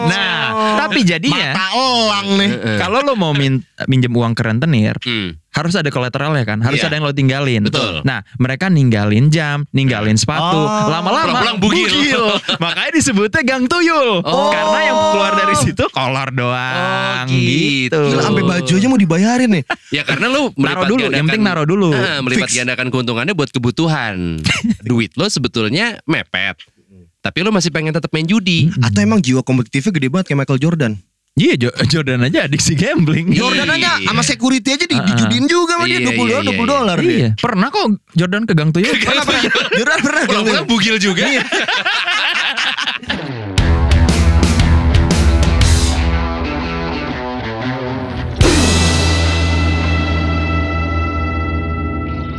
[0.05, 2.51] Nah, tapi jadinya Mata elang nih.
[2.77, 5.35] Kalau lo mau min- minjem uang ke rentenir, Hmm.
[5.49, 6.87] harus ada kolateralnya kan, harus Iya.
[6.87, 7.61] ada yang lo tinggalin.
[7.63, 8.01] Betul.
[8.01, 10.87] Nah, mereka ninggalin jam, ninggalin sepatu, Oh.
[10.87, 12.23] lama-lama Pulang-pulang bugil.
[12.63, 14.21] Makanya disebutnya gang tuyul.
[14.21, 14.49] Oh.
[14.49, 17.25] Karena yang keluar dari situ kolor doang.
[17.25, 17.91] Oh, gitu.
[17.91, 18.01] gitu.
[18.09, 19.63] Gila, sampai baju aja mau dibayarin nih.
[19.89, 21.91] Ya karena lu Naruh dulu, yang penting naruh dulu.
[21.91, 22.57] Ah, melipat Fix.
[22.57, 24.39] gandakan keuntungannya buat kebutuhan.
[24.87, 26.57] Duit lo sebetulnya mepet.
[27.23, 28.67] Tapi lo masih pengen tetap main judi.
[28.77, 30.93] Atau emang jiwa kompetitifnya gede banget kayak Michael Jordan.
[31.33, 33.33] Iya, Jo- Jordan aja adiksi gambling.
[33.33, 33.39] Iya.
[33.41, 35.01] Jordan aja sama security aja di, Ah.
[35.01, 36.69] dijudiin juga sama dia Iya, 20 iya, dolar, iya, 20 iya.
[36.69, 37.09] dolar dia.
[37.09, 38.93] Iya, pernah kok Jordan ke gang tuyul.
[38.93, 39.43] Pernah pernah.
[39.73, 40.21] Jordan pernah.
[40.29, 41.23] Pulang-pulang bugil juga.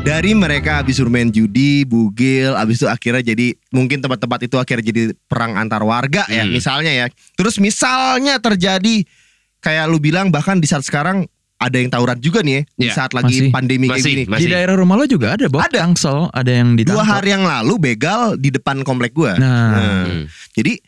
[0.04, 5.02] Dari mereka habis bermain judi, bugil, habis itu akhirnya jadi mungkin tempat-tempat itu akhirnya jadi
[5.24, 6.52] perang antar warga ya, Hmm.
[6.52, 7.06] misalnya ya.
[7.32, 9.00] Terus misalnya terjadi
[9.58, 11.24] kayak lu bilang bahkan di saat sekarang
[11.56, 13.50] ada yang tawuran juga nih ya, di Iya, saat lagi masih.
[13.50, 14.24] pandemi kayak Masih, gini.
[14.28, 14.42] masih.
[14.44, 15.64] Di daerah rumah lo juga ada, Bob.
[15.64, 15.78] Ada.
[15.80, 17.00] Tangsel, ada yang ditangkap.
[17.00, 19.40] Dua hari yang lalu begal di depan komplek gua.
[19.40, 20.04] Nah.
[20.04, 20.28] Hmm.
[20.52, 20.84] Jadi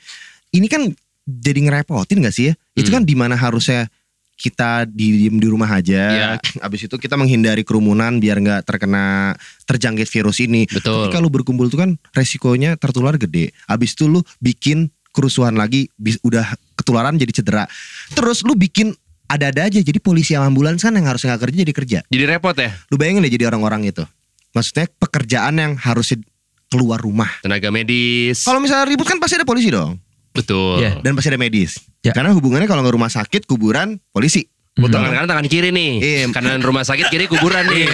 [0.52, 0.92] ini kan
[1.24, 2.54] jadi ngerepotin gak sih ya?
[2.76, 3.00] Itu Hmm.
[3.00, 3.88] kan di mana harusnya
[4.36, 6.02] kita diem di rumah aja.
[6.12, 6.28] Iya.
[6.60, 9.32] Abis itu kita menghindari kerumunan biar nggak terkena
[9.64, 10.68] terjangkit virus ini.
[10.68, 11.08] Betul.
[11.08, 13.56] Tapi kalau berkumpul tuh kan resikonya tertular gede.
[13.64, 16.44] Abis itu lu bikin kerusuhan lagi, bis- udah
[16.76, 17.64] ketularan jadi cedera.
[18.12, 18.92] Terus lu bikin
[19.26, 19.80] ada-ada aja.
[19.80, 21.98] Jadi polisi sama ambulans kan yang harusnya nggak kerja jadi kerja.
[22.06, 24.04] Jadi repot ya Lu bayangin deh jadi orang-orang itu.
[24.52, 26.20] Maksudnya pekerjaan yang harusnya
[26.68, 27.30] keluar rumah.
[27.40, 28.44] tenaga medis.
[28.44, 29.96] Kalau misalnya ribut kan pasti ada polisi dong.
[30.38, 30.84] Betul.
[30.84, 31.00] Iya.
[31.00, 31.80] dan pasti ada medis.
[32.04, 32.12] Ya.
[32.14, 34.46] Karena hubungannya kalau nggak rumah sakit, kuburan, polisi.
[34.76, 34.92] Hmm.
[34.92, 35.90] Tangan kanan tangan kiri nih.
[35.98, 36.24] Iya.
[36.36, 37.88] Kanan rumah sakit kiri kuburan nih.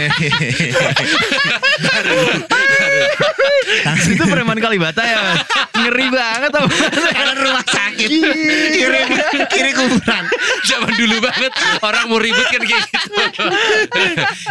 [4.02, 5.38] itu preman Kalibata ya.
[5.72, 6.66] Ngeri banget apa?
[6.90, 8.08] Karena rumah sakit.
[8.74, 9.00] kiri
[9.46, 10.24] kiri kuburan.
[10.66, 13.44] Zaman dulu banget orang mau ribut kan kayak gitu.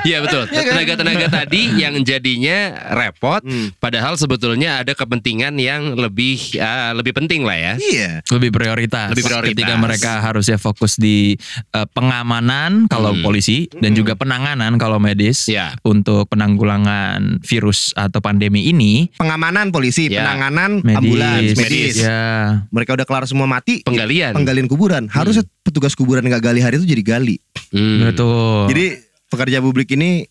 [0.07, 0.43] Iya betul.
[0.47, 3.73] Tenaga-tenaga tadi yang jadinya repot, Hmm.
[3.81, 7.73] padahal sebetulnya ada kepentingan yang lebih ah, lebih penting lah ya.
[7.75, 8.11] Iya.
[8.31, 9.11] lebih prioritas.
[9.11, 9.51] Lebih prioritas.
[9.57, 11.35] Ketika mereka harusnya fokus di
[11.75, 11.87] eh,
[12.21, 13.25] pengamanan kalau Hmm.
[13.25, 15.73] polisi dan juga penanganan kalau medis Ya.
[15.81, 20.21] untuk penanggulangan virus atau pandemi ini Pengamanan polisi, Ya.
[20.21, 21.57] penanganan medis, ambulans, medis.
[21.57, 21.95] medis.
[21.97, 22.21] Ya.
[22.69, 23.81] Mereka udah kelar semua mati.
[23.81, 24.37] Penggalian.
[24.37, 25.09] Penggalian kuburan.
[25.09, 27.41] Harusnya petugas kuburan nggak gali hari itu jadi gali.
[27.73, 28.05] Hmm.
[28.05, 28.69] Betul.
[28.69, 28.85] Jadi
[29.25, 30.29] pekerja publik ini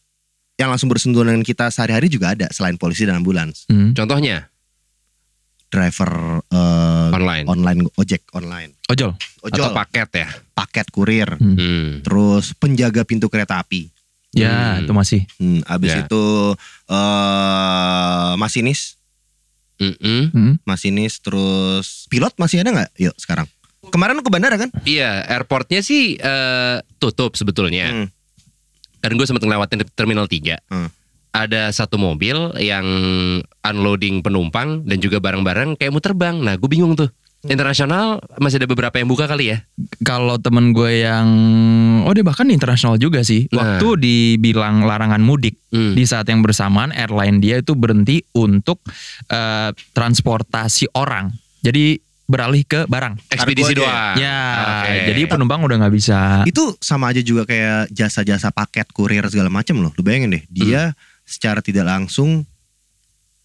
[0.55, 3.67] yang langsung bersentuhan dengan kita sehari-hari juga ada selain polisi dan ambulans.
[3.67, 3.97] Hmm.
[3.97, 4.50] Contohnya
[5.71, 6.11] Driver
[6.45, 9.15] eh, online online ojek online, Ojol.
[9.41, 10.29] ojol, atau paket ya.
[10.53, 12.03] paket kurir, Hmm.
[12.03, 13.87] terus penjaga pintu kereta api.
[14.31, 14.83] Ya, Hmm.
[14.85, 15.21] itu masih.
[15.39, 15.99] Hmm, abis Ya.
[16.05, 16.25] itu
[16.91, 18.99] eh masinis,
[19.79, 20.23] Mm-mm.
[20.31, 20.55] Hmm.
[20.63, 22.91] masinis, terus pilot masih ada nggak?
[23.01, 23.47] Yuk sekarang.
[23.89, 24.69] Kemarin lu ke bandara kan?
[24.85, 27.89] Iya, airportnya sih eh, tutup sebetulnya.
[27.89, 28.07] Hmm.
[29.01, 30.61] Kan gue sempat ngelewatin terminal 3.
[30.69, 30.93] Hmm.
[31.31, 32.83] Ada satu mobil yang
[33.63, 36.37] unloading penumpang dan juga barang-barang kayak mau terbang.
[36.37, 37.07] Nah, gue bingung tuh.
[37.41, 39.65] Internasional masih ada beberapa yang buka kali ya.
[40.05, 41.25] Kalau temen gue yang
[42.05, 43.49] oh dia bahkan internasional juga sih.
[43.49, 43.81] Nah.
[43.81, 45.95] Waktu dibilang larangan mudik Hmm.
[45.95, 48.83] di saat yang bersamaan airline dia itu berhenti untuk
[49.31, 51.31] eh, transportasi orang.
[51.63, 53.19] Jadi beralih ke barang.
[53.27, 54.15] Ekspedisi doang.
[54.15, 54.39] ya,
[54.87, 55.11] Oke.
[55.11, 56.47] jadi penumpang udah nggak bisa.
[56.47, 59.91] Itu sama aja juga kayak jasa-jasa paket kurir segala macam loh.
[59.99, 60.95] Lu bayangin deh, dia
[61.31, 62.43] secara tidak langsung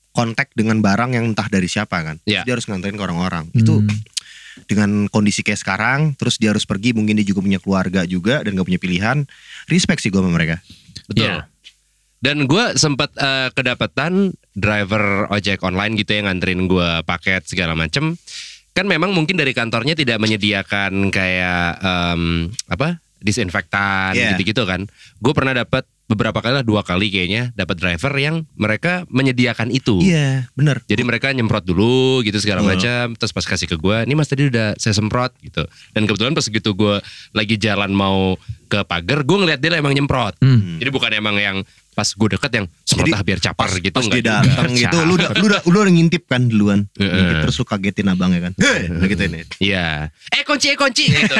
[0.10, 2.15] kontak dengan barang yang entah dari siapa kan.
[2.24, 2.41] Terus Ya.
[2.41, 3.45] Dia harus nganterin ke orang-orang.
[3.54, 3.91] Itu Hmm.
[4.65, 8.56] dengan kondisi kayak sekarang, terus dia harus pergi, mungkin dia juga punya keluarga juga dan
[8.56, 9.28] gak punya pilihan.
[9.67, 10.63] Respect sih gue sama mereka.
[11.06, 11.28] Betul.
[11.28, 11.52] Iya.
[12.24, 18.15] Dan gue sempat eh, kedapatan driver ojek online gitu yang nganterin gue paket segala macem.
[18.71, 22.21] Kan memang mungkin dari kantornya tidak menyediakan kayak em,
[22.65, 24.34] apa disinfektan Iya.
[24.34, 24.88] gitu-gitu kan.
[25.19, 29.98] Gue pernah dapat beberapa kali lah dua kali kayaknya dapat driver yang mereka menyediakan itu.
[30.06, 30.86] Iya, bener.
[30.86, 32.78] Jadi mereka nyemprot dulu gitu segala Hmm.
[32.78, 35.65] macam, terus pas kasih ke gue, ini mas tadi udah saya semprot gitu.
[35.98, 37.02] Dan kebetulan pas gitu gue
[37.34, 38.38] lagi jalan mau
[38.70, 40.38] ke pagar, gue ngeliat dia emang nyemprot.
[40.41, 40.78] Hmm.
[40.78, 41.58] Jadi bukan emang yang
[41.95, 44.43] pas gue deket yang semprot Jadi ah biar capar gitu Pas enggak dia juga.
[44.43, 46.79] datang gitu, lu udah, lu udah, lu udah ngintip kan duluan.
[46.99, 48.53] Ngintip terus lu kagetin abangnya kan.
[48.99, 49.47] Udah gitu ini.
[49.63, 50.12] Iya.
[50.36, 51.31] Eh kunci eh kunci gitu.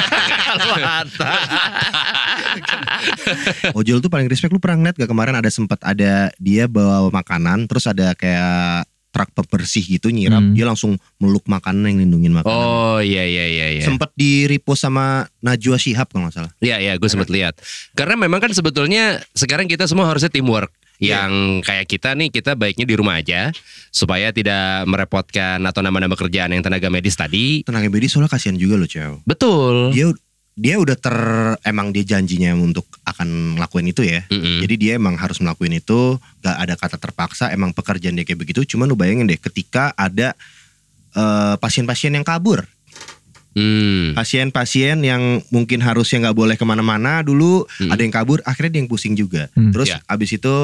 [3.77, 7.67] Ojol tuh paling respect lu pernah ngeliat gak kemarin ada sempat ada dia bawa makanan
[7.67, 10.51] terus ada kayak truk pembersih gitu nyiram Hmm.
[10.51, 12.51] dia langsung meluk makanan yang lindungin makanan.
[12.51, 13.84] oh iya iya iya iya.
[13.88, 16.51] Sempat di repost sama Najwa Shihab kalau nggak salah.
[16.60, 17.56] Iya iya gue sempat lihat.
[17.95, 20.75] Karena memang kan sebetulnya sekarang kita semua harusnya teamwork.
[20.95, 21.28] Iya.
[21.28, 21.32] Yang
[21.63, 23.51] kayak kita nih kita baiknya di rumah aja
[23.91, 27.63] supaya tidak merepotkan atau nambah-nambah kerjaan yang tenaga medis tadi.
[27.63, 29.23] Tenaga medis soalnya kasihan juga loh cewek.
[29.23, 29.91] Betul.
[29.91, 30.12] Dia
[30.55, 31.15] dia udah ter
[31.67, 34.23] emang dia janjinya untuk akan ngelakuin itu ya.
[34.31, 34.63] Mm-mm.
[34.63, 38.63] Jadi dia emang harus ngelakuin itu, gak ada kata terpaksa, emang pekerjaan dia kayak begitu.
[38.63, 40.31] Cuman lu bayangin deh, ketika ada
[41.15, 42.63] eh, pasien-pasien yang kabur,
[43.55, 44.11] Hmm.
[44.11, 47.87] pasien-pasien yang mungkin harusnya nggak boleh ke mana-mana dulu, Hmm.
[47.87, 49.47] ada yang kabur, akhirnya dia yang pusing juga.
[49.55, 49.71] Hmm.
[49.71, 50.03] Terus Ya.
[50.11, 50.55] abis itu,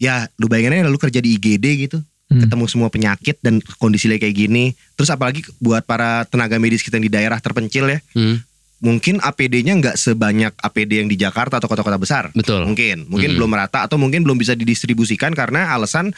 [0.00, 2.00] ya lu bayangin aja lalu kerja di IGD gitu,
[2.32, 2.40] Hmm.
[2.40, 4.72] ketemu semua penyakit dan kondisi kayak gini.
[4.96, 8.40] Terus apalagi buat para tenaga medis kita yang di daerah terpencil ya, Hmm.
[8.80, 12.32] mungkin APD-nya nggak sebanyak APD yang di Jakarta atau kota-kota besar.
[12.32, 12.64] Betul.
[12.64, 13.38] Mungkin, mungkin Mm-mm.
[13.38, 16.10] belum merata atau mungkin belum bisa didistribusikan karena alasan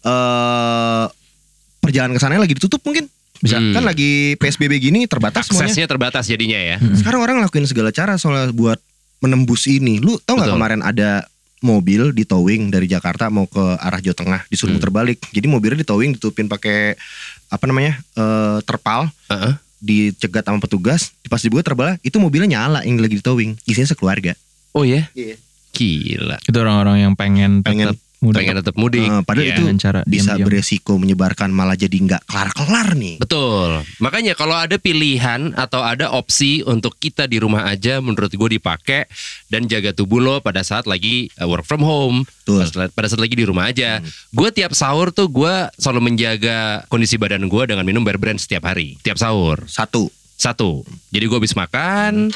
[0.00, 1.04] eh
[1.80, 3.08] perjalanan ke sana lagi ditutup mungkin.
[3.40, 3.72] Bisa Hmm.
[3.72, 5.72] kan lagi PSBB gini terbatas semuanya.
[5.72, 6.76] Aksesnya terbatas jadinya ya.
[6.76, 6.92] Hmm.
[6.92, 8.76] Sekarang orang ngelakuin segala cara soal buat
[9.24, 9.96] menembus ini.
[9.96, 11.24] Lu tau nggak kemarin ada
[11.60, 14.80] mobil di towing dari Jakarta mau ke arah Jawa Tengah disuruh Hmm.
[14.80, 15.20] muter balik.
[15.28, 16.96] Jadi mobilnya di towing ditutupin pakai
[17.46, 19.52] apa namanya eh, terpal Heeh.
[19.78, 21.12] dicegat sama petugas.
[21.24, 23.60] Pas dibuka terpal itu mobilnya nyala yang lagi di towing.
[23.64, 24.32] Isinya sekeluarga.
[24.72, 25.06] Oh ya?
[25.12, 25.36] Iya.
[25.70, 26.36] Gila.
[26.42, 29.00] Itu orang-orang yang pengen Pengen- tetap muda Pengen tetap mudik.
[29.02, 29.52] Eh, padahal Iya.
[29.52, 30.46] itu dengan cara bisa diam-diam.
[30.46, 33.16] beresiko menyebarkan malah jadi nggak kelar-kelar nih.
[33.16, 33.80] Betul.
[33.98, 39.08] Makanya kalau ada pilihan atau ada opsi untuk kita di rumah aja menurut gue dipakai
[39.46, 42.68] dan jaga tubuh lo pada saat lagi uh, work from home, Betul.
[42.92, 43.98] pada, saat lagi di rumah aja.
[43.98, 44.08] Hmm.
[44.30, 48.64] Gue tiap sahur tuh gue selalu menjaga kondisi badan gue dengan minum Bear Brand setiap
[48.64, 49.64] hari, tiap sahur.
[49.64, 50.84] Satu, Satu.
[51.08, 52.28] Jadi gue habis makan,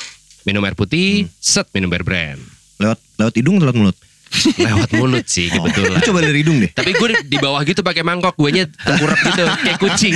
[0.43, 0.81] minum air Hmm.
[0.81, 2.41] putih, set minum Bear Brand.
[2.75, 3.97] lewat lewat hidung atau lewat mulut?
[4.59, 5.63] lewat mulut sih oh.
[5.63, 5.99] kebetulan.
[5.99, 6.71] Oh, coba dari hidung deh.
[6.75, 10.15] Tapi gue di bawah gitu pakai mangkok, gue nya tengkurap gitu kayak kucing.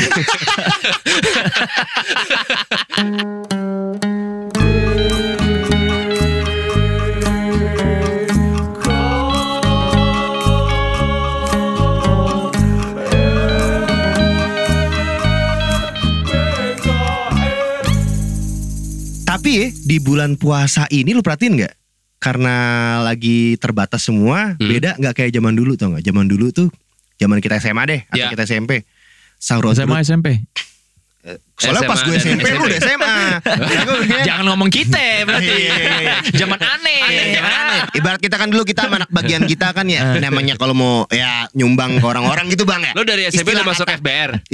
[19.29, 21.88] Tapi di bulan puasa ini lu perhatiin nggak?
[22.19, 22.57] Karena
[23.07, 24.67] lagi terbatas semua, Hmm.
[24.67, 26.03] beda nggak kayak zaman dulu tau nggak?
[26.03, 26.69] Zaman dulu tuh,
[27.15, 28.29] zaman kita SMA deh, atau Ya.
[28.29, 28.83] kita SMP.
[29.39, 30.03] Sahur SMA.
[30.03, 30.43] SMP.
[31.59, 33.15] Soalnya pas SMA gue dan SMP, lu udah SMA.
[34.27, 35.51] Jangan ngomong kita berarti.
[35.51, 36.17] Iya, iya, iya.
[36.33, 37.01] Zaman aneh.
[37.37, 37.81] Zaman aneh.
[37.99, 42.01] Ibarat kita kan dulu kita anak bagian kita kan ya namanya kalau mau ya nyumbang
[42.01, 42.93] ke orang-orang gitu bang ya.
[42.97, 44.41] Lo dari SMP udah masuk FBR.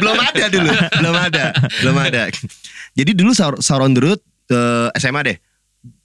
[0.00, 1.44] belum ada dulu, belum ada,
[1.82, 2.22] belum ada.
[2.92, 4.20] Jadi dulu sahur, sahur on the road
[4.52, 4.62] ke
[5.00, 5.38] SMA deh.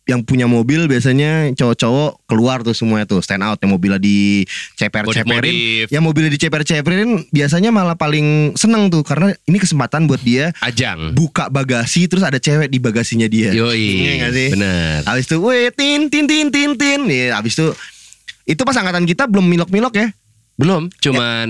[0.08, 4.48] Yang punya mobil biasanya cowok-cowok keluar tuh semuanya tuh stand out yang mobilnya di
[4.80, 5.28] ceper-ceperin.
[5.28, 5.86] Modif-modif.
[5.92, 11.12] Yang mobilnya di ceper-ceperin biasanya malah paling seneng tuh karena ini kesempatan buat dia Ajang.
[11.12, 13.52] buka bagasi terus ada cewek di bagasinya dia.
[13.52, 14.16] Iya Yoi.
[14.24, 14.50] nggak sih?
[14.56, 15.04] Bener.
[15.04, 17.00] Habis itu, weh, tin, tin, tin, tin, tin.
[17.04, 17.76] Nih, habis itu,
[18.48, 20.08] itu pas angkatan kita belum milok-milok ya.
[20.58, 21.48] Belum, cuman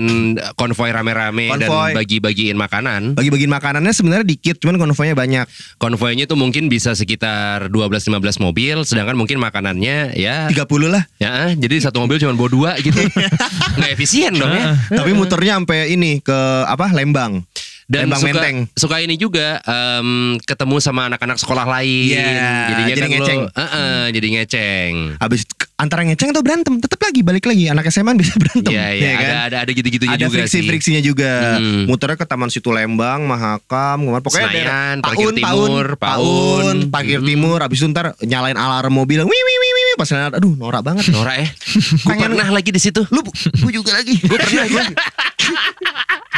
[0.52, 3.16] konvoy rame-rame dan bagi-bagiin makanan.
[3.16, 5.48] Bagi-bagiin makanannya sebenarnya dikit, cuman konvoynya banyak.
[5.80, 11.08] Konvoynya tuh mungkin bisa sekitar 12-15 mobil, sedangkan mungkin makanannya ya 30 lah.
[11.16, 13.00] ya jadi satu mobil cuma bawa dua gitu.
[13.80, 14.76] Nggak efisien dong ya.
[14.76, 16.92] Tapi muternya sampai ini ke apa?
[16.92, 17.48] Lembang.
[17.88, 18.56] Dan Lembang suka, Menteng.
[18.70, 22.12] suka ini juga em, ketemu sama anak-anak sekolah lain.
[22.12, 23.40] Iya, Jadinya jadi kan ngeceng.
[23.40, 24.92] Lo, Heeh, jadi ngeceng.
[25.16, 25.40] Habis
[25.74, 27.64] antara ngeceng atau berantem, tetap lagi balik lagi.
[27.66, 28.68] Anak SMA bisa berantem.
[28.68, 29.24] Iya, iya, ya kan?
[29.24, 30.68] ada ada ada gitu-gitunya ada juga friksi sih.
[30.68, 31.56] friksinya juga.
[31.56, 31.88] Hmm.
[31.88, 34.68] Muternya ke Taman Situ Lembang, Mahakam, ke mana pokoknya Senayan,
[35.00, 36.76] daerah- Parkir Timur, Paun, Paun.
[36.90, 37.26] Parkir Hmm.
[37.26, 37.58] Timur.
[37.58, 39.67] Habis itu ntar nyalain alarm mobil, wih wih wih,
[39.98, 41.10] pas nyalain, aduh norak banget.
[41.10, 41.48] Nora ya.
[42.06, 43.02] Gue Pengen- pernah lagi di situ.
[43.10, 44.14] Lu, gue juga lagi.
[44.22, 44.84] Gue pernah gue.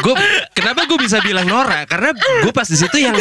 [0.01, 0.15] Gue
[0.57, 1.85] kenapa gue bisa bilang Nora?
[1.85, 3.13] Karena gue pas di situ yang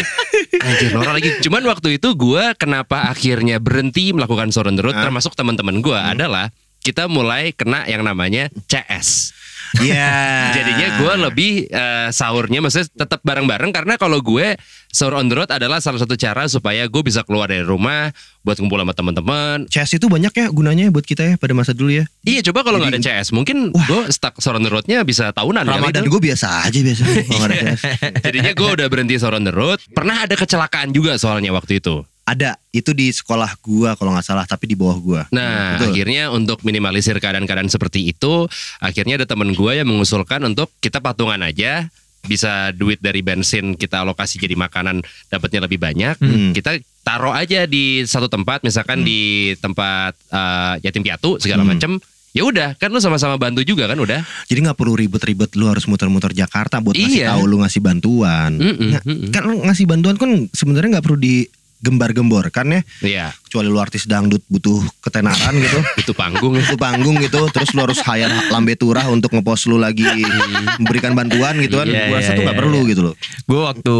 [0.63, 1.43] anjir Nora lagi.
[1.43, 5.99] Cuman waktu itu gue kenapa akhirnya berhenti melakukan sore on the road termasuk teman-teman gue
[5.99, 6.47] adalah
[6.79, 9.35] kita mulai kena yang namanya CS.
[9.77, 10.09] Iya.
[10.57, 14.57] Jadinya gue lebih eh, sahurnya maksudnya tetap bareng-bareng karena kalau gue
[14.89, 18.09] sahur on the road adalah salah satu cara supaya gue bisa keluar dari rumah
[18.41, 19.69] buat ngumpul sama teman-teman.
[19.69, 22.09] CS itu banyak ya gunanya buat kita ya pada masa dulu ya.
[22.25, 25.67] Iya coba kalau nggak ada CS mungkin gue stuck sahur on the roadnya bisa tahunan
[25.67, 26.11] kali Ramadan itu.
[26.17, 27.03] gue biasa aja biasa.
[28.25, 29.77] Jadinya gue udah berhenti sahur on the road.
[29.93, 32.01] Pernah ada kecelakaan juga soalnya waktu itu.
[32.29, 35.21] Ada itu di sekolah gua kalau nggak salah tapi di bawah gua.
[35.33, 35.97] Nah, Betul.
[35.97, 38.45] akhirnya untuk minimalisir keadaan-keadaan seperti itu,
[38.77, 41.89] akhirnya ada temen gue yang mengusulkan untuk kita patungan aja,
[42.21, 46.21] bisa duit dari bensin kita alokasi jadi makanan dapatnya lebih banyak.
[46.21, 46.53] Hmm.
[46.53, 51.73] Kita taruh aja di satu tempat, misalkan di tempat eh, yatim piatu segala Hmm.
[51.73, 51.91] macem.
[52.29, 54.21] Ya udah, kan lu sama-sama bantu juga kan udah.
[54.45, 57.33] Jadi nggak perlu ribet-ribet lu harus muter-muter Jakarta buat ngasih Iya.
[57.33, 58.53] tahu lu ngasih bantuan.
[58.53, 59.29] Mm-mm, Nggak- mm-mm.
[59.33, 61.17] Kan lu ngasih bantuan kan sebenarnya nggak perlu
[61.79, 62.81] digembar-gembor kan ya.
[62.99, 65.79] Iya, Kecuali lu artis dangdut butuh ketenaran gitu.
[66.03, 66.53] itu panggung.
[66.59, 70.03] Itu panggung gitu terus lu harus hire lambe turah untuk ngepost lu lagi
[70.77, 71.87] memberikan bantuan gitu kan.
[71.87, 72.89] Iya, Gua rasa iya, tuh nggak iya, perlu iya.
[72.91, 73.15] gitu loh.
[73.47, 73.97] Gue waktu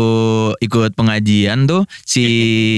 [0.60, 2.24] ikut pengajian tuh si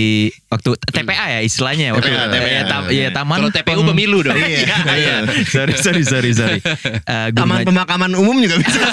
[0.54, 2.48] waktu TPA ya istilahnya waktu TPA, TPA.
[2.48, 4.38] ya, tam- ya, taman Kalau TPU peng- pemilu dong.
[4.38, 4.60] Iya.
[5.02, 5.16] Iya,
[5.48, 6.60] sorry sorry sorry sorry.
[6.62, 8.86] Eh, guru Taman pemakaman umum juga bisa.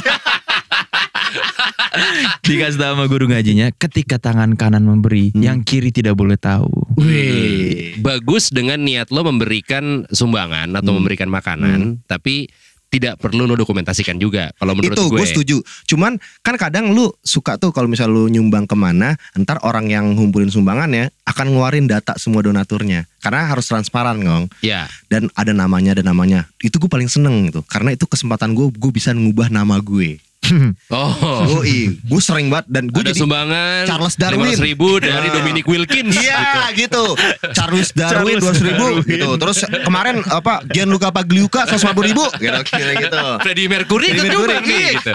[2.47, 6.69] dikasih tahu sama guru ngajinya, ketika tangan kanan memberi, yang kiri tidak boleh tahu.
[6.99, 7.99] Wih.
[8.03, 10.99] bagus dengan niat lo memberikan sumbangan atau Hmm.
[11.03, 12.51] memberikan makanan, tapi
[12.89, 14.49] tidak perlu lo dokumentasikan juga.
[14.57, 15.57] Kalau menurut itu gue, gue setuju.
[15.85, 20.17] Cuman kan kadang lu suka tuh kalau misal lu nyumbang ke mana, ntar orang yang
[20.17, 23.05] ngumpulin sumbangannya akan ngeluarin data semua donaturnya.
[23.21, 24.49] Karena harus transparan ngong.
[24.65, 26.49] ya Dan ada namanya, ada namanya.
[26.65, 27.61] Itu gue paling seneng gitu.
[27.69, 30.17] Karena itu kesempatan gue, gue bisa ngubah nama gue.
[30.97, 31.13] oh,
[31.59, 34.57] Oh iya, gue sering banget dan gue ada jadi sumbangan Charles Darwin.
[34.59, 35.35] ribu dari Ah.
[35.35, 36.15] Dominic Wilkins.
[36.15, 37.15] Iya gitu.
[37.53, 39.29] Charles Darwin dua ribu gitu.
[39.37, 43.19] Terus kemarin apa Gianluca Pagliuca seratus ribu gitu, kira gitu.
[43.45, 44.91] Freddie Mercury Freddie Mercury, nih iya.
[44.99, 45.13] gitu.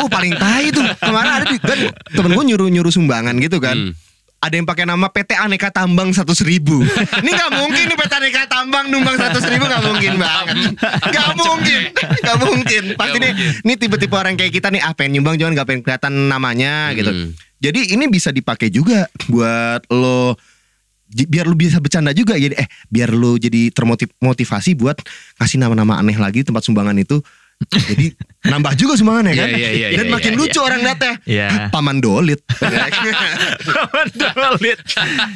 [0.00, 1.78] Oh paling tai tuh kemarin ada di kan
[2.10, 3.76] temen gue nyuruh nyuruh sumbangan gitu kan.
[3.76, 4.07] Hmm.
[4.38, 6.78] Ada yang pakai nama PT Aneka Tambang seratus ribu.
[7.26, 10.56] Ini nggak mungkin nih PT Aneka Tambang numbang seratus ribu nggak mungkin banget.
[10.78, 11.80] Nggak mungkin,
[12.22, 12.82] nggak mungkin.
[12.94, 13.32] Pasti nih,
[13.66, 17.10] ini tipe-tipe orang kayak kita nih, ah pengen nyumbang cuman nggak pengen kelihatan namanya gitu.
[17.10, 17.34] Hmm.
[17.58, 20.38] Jadi ini bisa dipakai juga buat lo
[21.08, 25.00] biar lu bisa bercanda juga jadi eh biar lu jadi termotivasi buat
[25.40, 27.18] ngasih nama-nama aneh lagi tempat sumbangan itu.
[27.68, 29.48] Jadi nambah juga sumbangannya kan.
[29.50, 31.16] Iya, iya, iya, Dan iya, makin iya, lucu orang datanya.
[31.26, 31.48] Iya.
[31.74, 32.38] Paman Dolit.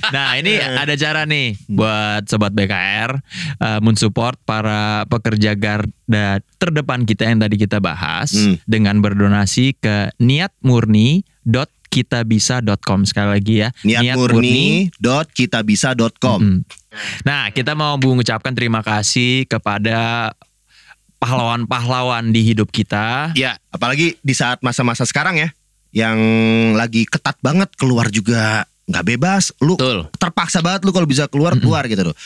[0.08, 3.10] nah ini ada cara nih buat sobat BKR
[3.58, 8.56] eh, mensupport para pekerja garda terdepan kita yang tadi kita bahas Hmm.
[8.64, 16.40] dengan berdonasi ke niatmurni.kitabisa.com sekali lagi ya Niatmurni.kitabisa.com.
[16.40, 16.58] Mm.
[17.22, 20.30] Nah, kita mau mengucapkan terima kasih kepada
[21.22, 23.30] pahlawan-pahlawan di hidup kita.
[23.38, 25.48] Ya, Apalagi di saat masa-masa sekarang ya
[25.94, 26.18] yang
[26.74, 30.10] lagi ketat banget keluar juga nggak bebas, lu Betul.
[30.18, 32.16] terpaksa banget lu kalau bisa keluar keluar gitu loh.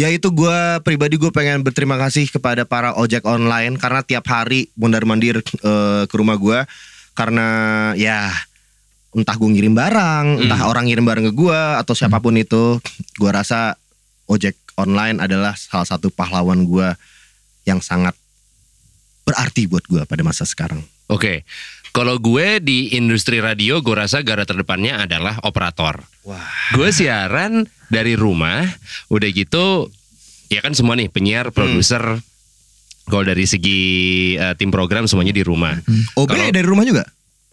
[0.00, 4.72] Ya itu gue pribadi gue pengen berterima kasih kepada para ojek online karena tiap hari
[4.72, 6.64] mondar mandir eh, ke rumah gue
[7.12, 7.48] karena
[7.96, 8.32] ya
[9.16, 12.76] entah gue ngirim barang, entah orang ngirim barang ke gue atau siapa pun itu,
[13.16, 13.80] gue rasa
[14.28, 16.88] ojek online adalah salah satu pahlawan gue
[17.64, 18.12] yang sangat
[19.26, 20.86] berarti buat gue pada masa sekarang.
[21.10, 21.42] Oke.
[21.90, 26.04] Kalau gue di industri radio, gue rasa gara terdepannya adalah operator.
[26.28, 26.44] Wah.
[26.76, 28.68] Gue siaran dari rumah,
[29.08, 29.88] udah gitu,
[30.52, 32.20] ya kan semua nih penyiar, produser.
[33.08, 33.80] Kalau dari segi
[34.36, 35.72] eh, tim program semuanya di rumah.
[36.20, 37.04] OB Kalau- dari rumah juga?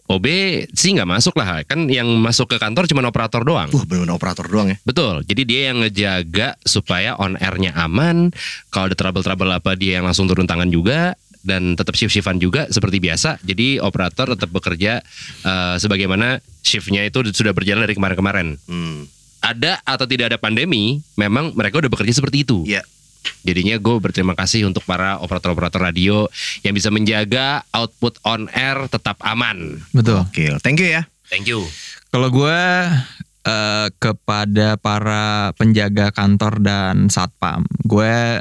[0.04, 0.26] OB
[0.76, 3.72] sih nggak masuk lah, kan yang masuk ke kantor cuma operator doang.
[3.72, 4.76] Wah benar-benar operator doang ya.
[4.84, 8.28] Betul, jadi dia yang ngejaga supaya on airnya aman.
[8.68, 12.98] Kalau ada trouble-trouble apa dia yang langsung turun tangan juga dan tetap shift-shiftan juga seperti
[12.98, 13.38] biasa.
[13.44, 15.04] Jadi operator tetap bekerja
[15.44, 18.56] eh, sebagaimana shiftnya itu sudah berjalan dari kemarin-kemarin.
[18.64, 19.04] Hmm.
[19.44, 22.64] Ada atau tidak ada pandemi, memang mereka udah bekerja seperti itu.
[22.64, 22.80] Iya.
[23.44, 26.28] Jadinya gue berterima kasih untuk para operator-operator radio
[26.64, 29.80] yang bisa menjaga output on air tetap aman.
[29.92, 30.24] Betul.
[30.24, 31.04] Oke, thank you ya.
[31.28, 31.64] Thank you.
[32.08, 32.60] Kalau gue
[33.44, 38.40] eh, kepada para penjaga kantor dan satpam, gue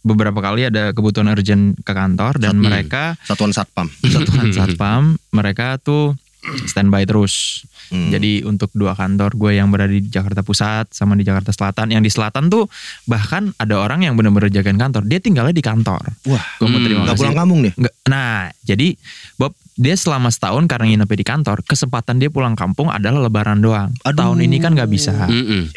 [0.00, 2.66] beberapa kali ada kebutuhan urgent ke kantor dan Hmm.
[2.66, 3.86] mereka Satuan Satpam.
[4.02, 6.16] satuan satpam mereka tuh
[6.64, 7.64] standby terus.
[7.90, 8.08] Hmm.
[8.08, 12.00] Jadi untuk dua kantor gue yang berada di Jakarta Pusat sama di Jakarta Selatan, yang
[12.00, 12.64] di Selatan tuh
[13.04, 15.04] bahkan ada orang yang benar-benar jagain kantor.
[15.04, 16.00] Dia tinggalnya di kantor.
[16.24, 17.20] Wah, Gue mau Hmm, terima nggak kasih.
[17.20, 17.74] pulang kampung deh.
[17.74, 18.32] Nggak- Nah,
[18.62, 18.88] jadi
[19.36, 23.90] Bob dia selama setahun karena nginepnya di kantor, kesempatan dia pulang kampung adalah Lebaran doang.
[24.00, 24.16] Aduh.
[24.16, 25.26] Tahun ini kan nggak bisa.
[25.26, 25.68] Mm-mm.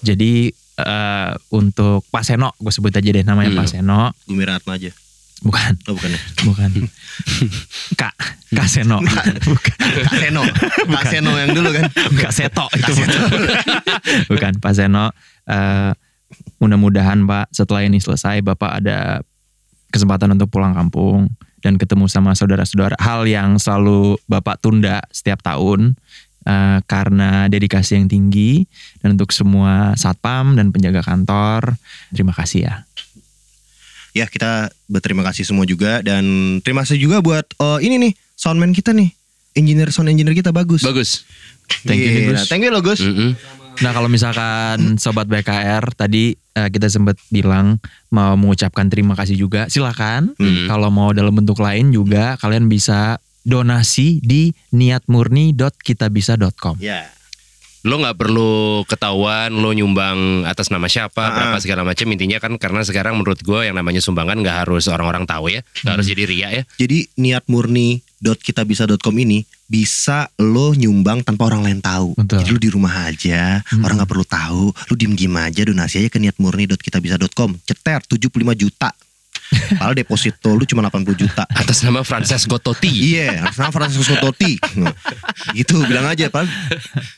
[0.00, 0.50] Jadi
[0.82, 3.58] eh, untuk Pak Seno, gue sebut aja deh namanya Hmm.
[3.58, 4.90] Pak Seno, Gumi Ratma aja.
[5.40, 6.20] bukan, Oh bukan ya.
[6.44, 6.70] bukan,
[8.00, 8.12] Kak,
[8.50, 10.42] Kak Seno, bukan, Kak Seno.
[10.86, 11.88] Kak Seno yang dulu kan.
[12.14, 12.92] Kak Seto itu,
[14.30, 15.08] bukan Pak Seno.
[15.46, 15.92] Eh,
[16.58, 19.24] mudah-mudahan Pak setelah ini selesai, Bapak ada
[19.88, 22.96] kesempatan untuk pulang kampung dan ketemu sama saudara-saudara.
[22.96, 25.96] Hal yang selalu Bapak tunda setiap tahun
[26.46, 28.64] eh, karena dedikasi yang tinggi
[29.00, 31.76] dan untuk semua satpam dan penjaga kantor,
[32.12, 32.74] terima kasih ya.
[34.10, 38.74] Ya kita berterima kasih semua juga dan terima kasih juga buat oh, ini nih soundman
[38.74, 39.14] kita nih.
[39.54, 40.82] Engineer sound engineer kita bagus.
[40.82, 41.26] Bagus.
[41.86, 42.38] Thank you Gila.
[42.38, 42.42] Gus.
[42.50, 43.02] Thank you lo Gus.
[43.02, 43.34] Mm-mm.
[43.80, 47.80] Nah kalau misalkan sobat BKR tadi eh, kita sempat bilang
[48.12, 50.34] mau mengucapkan terima kasih juga, silakan.
[50.36, 50.66] Hmm.
[50.68, 56.78] Kalau mau dalam bentuk lain juga kalian bisa donasi di niatmurni.kitabisa.com.
[56.78, 57.10] Ya.
[57.80, 61.32] lo nggak perlu ketahuan lo nyumbang atas nama siapa Ah.
[61.32, 65.24] berapa segala macam intinya kan karena sekarang menurut gue yang namanya sumbangan nggak harus orang-orang
[65.24, 71.62] tahu ya nggak harus jadi ria ya Jadi niatmurni.kitabisa.com ini bisa lo nyumbang tanpa orang
[71.64, 72.12] lain tahu.
[72.20, 72.38] Betul.
[72.38, 73.80] Jadi lo di rumah aja, Hmm.
[73.80, 74.62] orang nggak perlu tahu.
[74.76, 77.56] Lo diem-diem aja donasi aja ke niatmurni.kitabisa.com.
[77.64, 78.92] Ceter 75 juta.
[79.50, 81.42] Padahal deposito lu cuma 80 juta.
[81.50, 84.56] atas nama Francesco Totti Iya, sama Francisco Totti.
[85.58, 86.46] gitu bilang aja, Pak.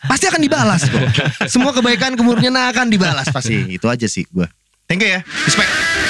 [0.09, 1.03] Pasti akan dibalas kok.
[1.47, 3.77] Semua kebaikan kemurnian akan dibalas pasti.
[3.77, 4.49] Itu aja sih gua.
[4.89, 5.21] Thank you ya.
[5.45, 6.02] Respect.